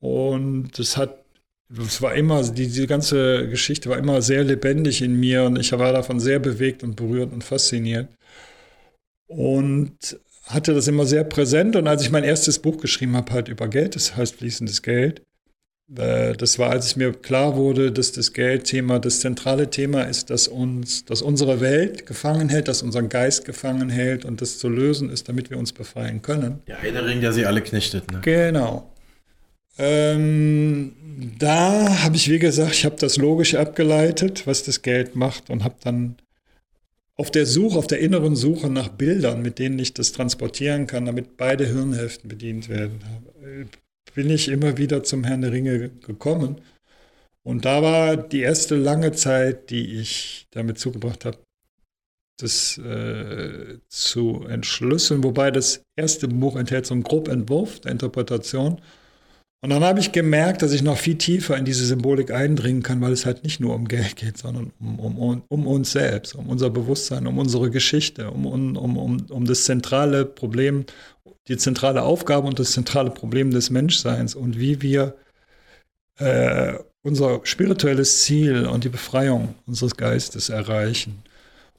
[0.00, 1.23] Und es hat
[1.78, 5.72] es war immer, die, diese ganze Geschichte war immer sehr lebendig in mir und ich
[5.72, 8.08] war davon sehr bewegt und berührt und fasziniert.
[9.26, 11.76] Und hatte das immer sehr präsent.
[11.76, 15.22] Und als ich mein erstes Buch geschrieben habe, halt über Geld, das heißt fließendes Geld,
[15.96, 20.30] äh, das war, als es mir klar wurde, dass das Geldthema das zentrale Thema ist,
[20.30, 24.68] das uns, das unsere Welt gefangen hält, das unseren Geist gefangen hält und das zu
[24.68, 26.62] lösen ist, damit wir uns befreien können.
[26.66, 28.10] Der eine Ring, der sie alle knechtet.
[28.10, 28.20] Ne?
[28.22, 28.90] Genau.
[29.78, 30.92] Ähm,
[31.38, 35.64] da habe ich, wie gesagt, ich habe das logisch abgeleitet, was das Geld macht und
[35.64, 36.16] habe dann
[37.16, 41.06] auf der Suche, auf der inneren Suche nach Bildern, mit denen ich das transportieren kann,
[41.06, 43.00] damit beide Hirnhälften bedient werden,
[44.14, 46.60] bin ich immer wieder zum Herrn der Ringe gekommen.
[47.42, 51.38] Und da war die erste lange Zeit, die ich damit zugebracht habe,
[52.38, 58.80] das äh, zu entschlüsseln, wobei das erste Buch enthält so einen Grobentwurf der Interpretation.
[59.64, 63.00] Und dann habe ich gemerkt, dass ich noch viel tiefer in diese Symbolik eindringen kann,
[63.00, 66.50] weil es halt nicht nur um Geld geht, sondern um, um, um uns selbst, um
[66.50, 70.84] unser Bewusstsein, um unsere Geschichte, um, um, um, um das zentrale Problem,
[71.48, 75.14] die zentrale Aufgabe und das zentrale Problem des Menschseins und wie wir
[76.18, 81.22] äh, unser spirituelles Ziel und die Befreiung unseres Geistes erreichen.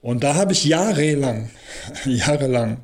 [0.01, 1.51] Und da habe ich jahrelang,
[2.05, 2.83] jahrelang,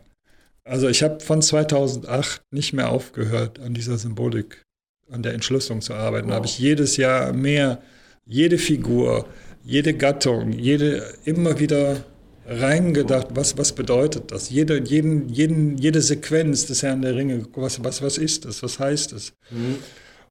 [0.63, 4.63] also ich habe von 2008 nicht mehr aufgehört, an dieser Symbolik,
[5.11, 6.27] an der Entschlüsselung zu arbeiten.
[6.27, 6.31] Wow.
[6.31, 7.81] Da habe ich jedes Jahr mehr,
[8.25, 9.25] jede Figur,
[9.63, 12.03] jede Gattung, jede immer wieder
[12.45, 14.49] reingedacht, was, was bedeutet das?
[14.49, 18.63] Jede, jeden, jeden, jede Sequenz des Herrn der Ringe, was, was, was ist das?
[18.63, 19.33] Was heißt das?
[19.51, 19.77] Mhm.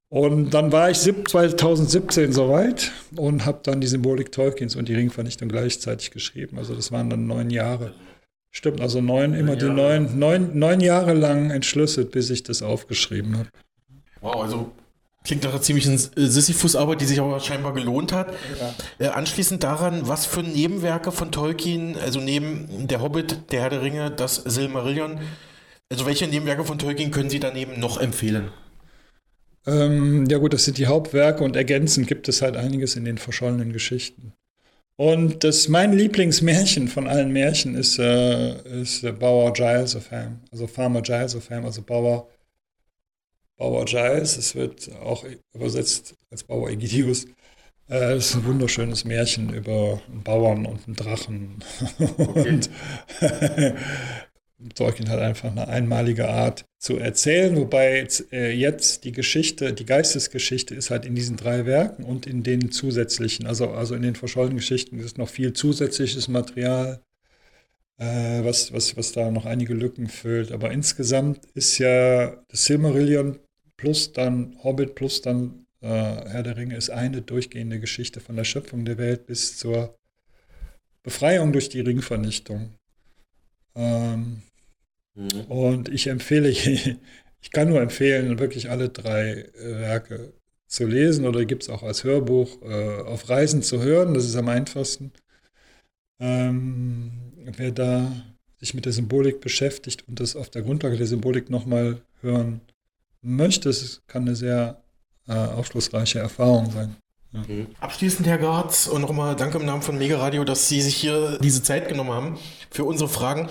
[0.09, 5.47] Und dann war ich 2017 soweit und habe dann die Symbolik Tolkiens und die Ringvernichtung
[5.47, 6.57] gleichzeitig geschrieben.
[6.57, 7.93] Also das waren dann neun Jahre.
[8.53, 13.37] Stimmt, also neun, immer die neun, neun, neun Jahre lang entschlüsselt, bis ich das aufgeschrieben
[13.37, 13.49] habe.
[14.21, 14.71] Wow, also
[15.23, 18.33] Klingt nach einer ziemlichen äh, Sisyphus-Arbeit, die sich aber scheinbar gelohnt hat.
[18.59, 19.07] Ja.
[19.07, 23.83] Äh, anschließend daran, was für Nebenwerke von Tolkien, also neben Der Hobbit, Der Herr der
[23.83, 25.19] Ringe, das Silmarillion,
[25.91, 28.51] also welche Nebenwerke von Tolkien können Sie daneben noch empfehlen?
[29.67, 33.19] Ähm, ja gut, das sind die Hauptwerke und ergänzend gibt es halt einiges in den
[33.19, 34.33] verschollenen Geschichten.
[34.95, 40.65] Und das mein Lieblingsmärchen von allen Märchen ist, äh, ist Bauer Giles of Ham, also
[40.65, 42.27] Farmer Giles of Ham, also Bauer
[43.61, 44.37] Bauer Giles.
[44.37, 47.27] Es wird auch übersetzt als Bauer Egidius.
[47.87, 51.63] Äh, es ist ein wunderschönes Märchen über einen Bauern und einen Drachen.
[52.17, 53.73] Okay.
[54.57, 59.73] und Tolkien hat einfach eine einmalige Art zu erzählen, wobei jetzt, äh, jetzt, die Geschichte,
[59.73, 64.01] die Geistesgeschichte ist halt in diesen drei Werken und in den zusätzlichen, also, also in
[64.01, 66.99] den verschollenen Geschichten ist noch viel zusätzliches Material,
[67.99, 70.51] äh, was, was, was da noch einige Lücken füllt.
[70.51, 73.39] Aber insgesamt ist ja das Silmarillion
[73.81, 78.43] plus dann Hobbit, plus dann äh, Herr der Ringe ist eine durchgehende Geschichte von der
[78.43, 79.97] Schöpfung der Welt bis zur
[81.01, 82.75] Befreiung durch die Ringvernichtung.
[83.75, 84.43] Ähm,
[85.15, 85.41] mhm.
[85.49, 86.95] Und ich empfehle, ich,
[87.41, 90.33] ich kann nur empfehlen, wirklich alle drei äh, Werke
[90.67, 94.13] zu lesen oder gibt es auch als Hörbuch äh, auf Reisen zu hören.
[94.13, 95.11] Das ist am einfachsten.
[96.19, 98.11] Ähm, wer da
[98.59, 102.61] sich mit der Symbolik beschäftigt und das auf der Grundlage der Symbolik nochmal hören
[103.21, 104.81] möchte, es kann eine sehr
[105.27, 106.95] äh, aufschlussreiche Erfahrung sein.
[107.33, 107.39] Ja.
[107.47, 107.67] Mhm.
[107.79, 111.37] Abschließend, Herr Garz, und nochmal danke im Namen von Mega Radio, dass Sie sich hier
[111.39, 113.49] diese Zeit genommen haben für unsere Fragen.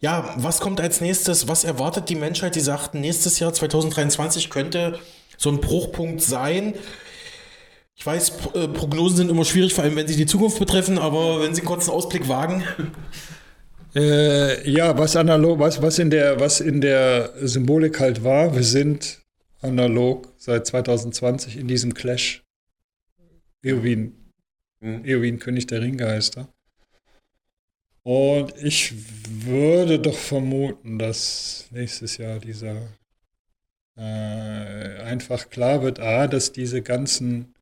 [0.00, 1.46] Ja, was kommt als nächstes?
[1.46, 2.54] Was erwartet die Menschheit?
[2.54, 4.98] Sie sagten, nächstes Jahr 2023 könnte
[5.36, 6.74] so ein Bruchpunkt sein.
[7.94, 11.42] Ich weiß, äh, Prognosen sind immer schwierig, vor allem wenn sie die Zukunft betreffen, aber
[11.42, 12.64] wenn Sie einen kurzen Ausblick wagen.
[13.94, 18.62] Äh, ja, was analog, was, was, in der, was in der Symbolik halt war, wir
[18.62, 19.20] sind
[19.62, 22.44] analog seit 2020 in diesem Clash.
[23.62, 24.14] Eowyn,
[24.80, 25.04] mhm.
[25.04, 26.48] Eowyn, König der Ringgeister.
[28.02, 28.94] Und ich
[29.44, 32.88] würde doch vermuten, dass nächstes Jahr dieser
[33.96, 37.54] äh, einfach klar wird, a, dass diese ganzen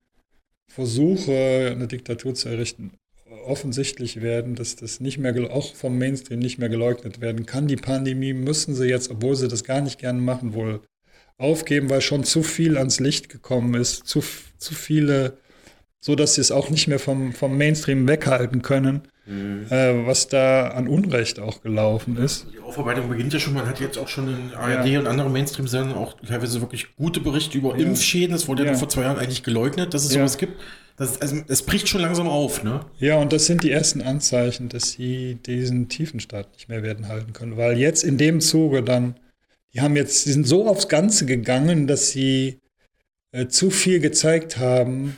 [0.68, 2.92] Versuche, eine Diktatur zu errichten,
[3.48, 7.66] offensichtlich werden, dass das nicht mehr, auch vom Mainstream nicht mehr geleugnet werden kann.
[7.66, 10.80] Die Pandemie müssen sie jetzt, obwohl sie das gar nicht gerne machen, wohl
[11.38, 14.22] aufgeben, weil schon zu viel ans Licht gekommen ist, zu,
[14.58, 15.38] zu viele,
[16.00, 19.66] so dass sie es auch nicht mehr vom, vom Mainstream weghalten können, mhm.
[19.70, 22.46] äh, was da an Unrecht auch gelaufen ist.
[22.52, 25.00] Die Aufarbeitung beginnt ja schon, man hat jetzt auch schon in ARD ja.
[25.00, 27.86] und anderen Mainstream-Sendern auch teilweise wirklich gute Berichte über ja.
[27.86, 28.32] Impfschäden.
[28.32, 30.54] Das wurde ja, ja vor zwei Jahren eigentlich geleugnet, dass es sowas gibt.
[30.96, 32.80] Das, also, es bricht schon langsam auf, ne?
[32.98, 37.32] Ja, und das sind die ersten Anzeichen, dass sie diesen Tiefenstaat nicht mehr werden halten
[37.32, 37.56] können.
[37.56, 39.14] Weil jetzt in dem Zuge dann,
[39.72, 42.58] die haben jetzt, die sind so aufs Ganze gegangen, dass sie
[43.30, 45.16] äh, zu viel gezeigt haben,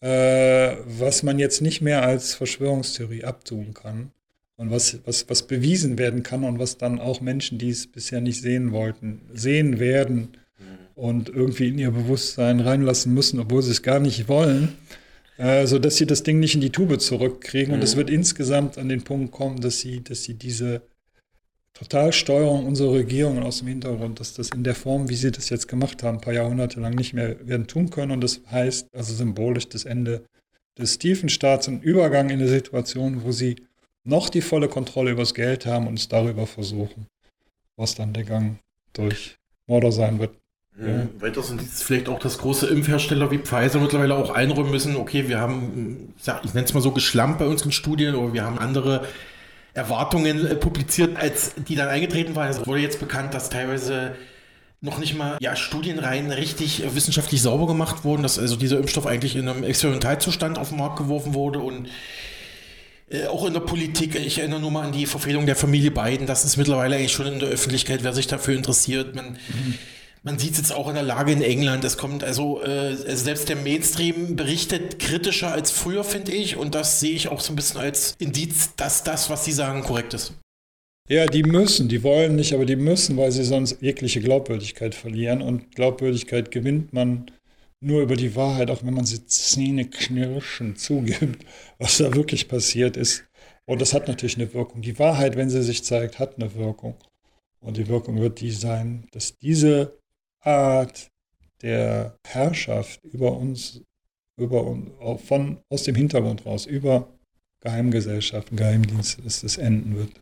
[0.00, 4.12] äh, was man jetzt nicht mehr als Verschwörungstheorie abtun kann.
[4.56, 8.20] und was, was, was bewiesen werden kann und was dann auch Menschen, die es bisher
[8.20, 10.36] nicht sehen wollten, sehen werden
[10.98, 14.76] und irgendwie in ihr Bewusstsein reinlassen müssen, obwohl sie es gar nicht wollen,
[15.36, 17.72] äh, sodass sie das Ding nicht in die Tube zurückkriegen.
[17.72, 20.82] Und es wird insgesamt an den Punkt kommen, dass sie, dass sie diese
[21.78, 25.68] Totalsteuerung unserer Regierungen aus dem Hintergrund, dass das in der Form, wie sie das jetzt
[25.68, 28.10] gemacht haben, ein paar Jahrhunderte lang nicht mehr werden tun können.
[28.10, 30.24] Und das heißt also symbolisch das Ende
[30.76, 33.56] des tiefen Staats und Übergang in eine Situation, wo sie
[34.02, 37.06] noch die volle Kontrolle über das Geld haben und es darüber versuchen,
[37.76, 38.58] was dann der Gang
[38.92, 39.36] durch
[39.68, 40.34] Mörder sein wird.
[40.80, 41.08] Ja.
[41.18, 45.28] Weiter sind jetzt vielleicht auch das große Impfhersteller wie Pfizer mittlerweile auch einräumen müssen, okay,
[45.28, 46.14] wir haben,
[46.44, 49.06] ich nenne es mal so, geschlampt bei unseren Studien oder wir haben andere
[49.78, 52.50] Erwartungen äh, publiziert, als die dann eingetreten waren.
[52.50, 54.16] Es wurde jetzt bekannt, dass teilweise
[54.80, 59.34] noch nicht mal ja, Studienreihen richtig wissenschaftlich sauber gemacht wurden, dass also dieser Impfstoff eigentlich
[59.34, 61.88] in einem Experimentalzustand auf den Markt geworfen wurde und
[63.10, 66.26] äh, auch in der Politik, ich erinnere nur mal an die Verfehlung der Familie Biden,
[66.26, 69.14] das ist mittlerweile eigentlich schon in der Öffentlichkeit, wer sich dafür interessiert.
[69.14, 69.74] Man, mhm.
[70.22, 71.84] Man sieht es jetzt auch in der Lage in England.
[71.84, 76.56] Es kommt also, äh, selbst der Mainstream berichtet kritischer als früher, finde ich.
[76.56, 79.82] Und das sehe ich auch so ein bisschen als Indiz, dass das, was sie sagen,
[79.82, 80.32] korrekt ist.
[81.08, 85.40] Ja, die müssen, die wollen nicht, aber die müssen, weil sie sonst jegliche Glaubwürdigkeit verlieren.
[85.40, 87.30] Und Glaubwürdigkeit gewinnt man
[87.80, 91.46] nur über die Wahrheit, auch wenn man sie zähneknirschend zugibt,
[91.78, 93.24] was da wirklich passiert ist.
[93.66, 94.82] Und das hat natürlich eine Wirkung.
[94.82, 96.94] Die Wahrheit, wenn sie sich zeigt, hat eine Wirkung.
[97.60, 99.98] Und die Wirkung wird die sein, dass diese
[100.40, 101.10] Art
[101.62, 103.82] der Herrschaft über uns,
[104.36, 104.90] über uns,
[105.24, 107.08] von, aus dem Hintergrund raus, über
[107.60, 110.20] Geheimgesellschaften, Geheimdienste, dass das enden wird.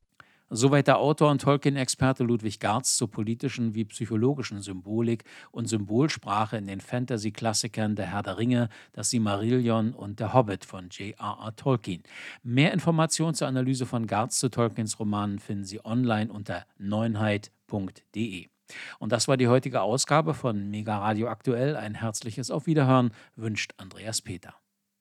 [0.49, 6.69] Soweit der Autor und Tolkien-Experte Ludwig Garz zur politischen wie psychologischen Symbolik und Symbolsprache in
[6.69, 11.57] den Fantasy-Klassikern Der Herr der Ringe, Das Silmarillion und Der Hobbit von J.R.R.
[11.57, 12.05] Tolkien.
[12.45, 18.47] Mehr Informationen zur Analyse von Garz zu Tolkiens Romanen finden Sie online unter neunheit.de.
[18.99, 21.77] Und das war die heutige Ausgabe von Mega Radio Aktuell.
[21.77, 24.55] Ein herzliches Auf Wiederhören wünscht Andreas Peter.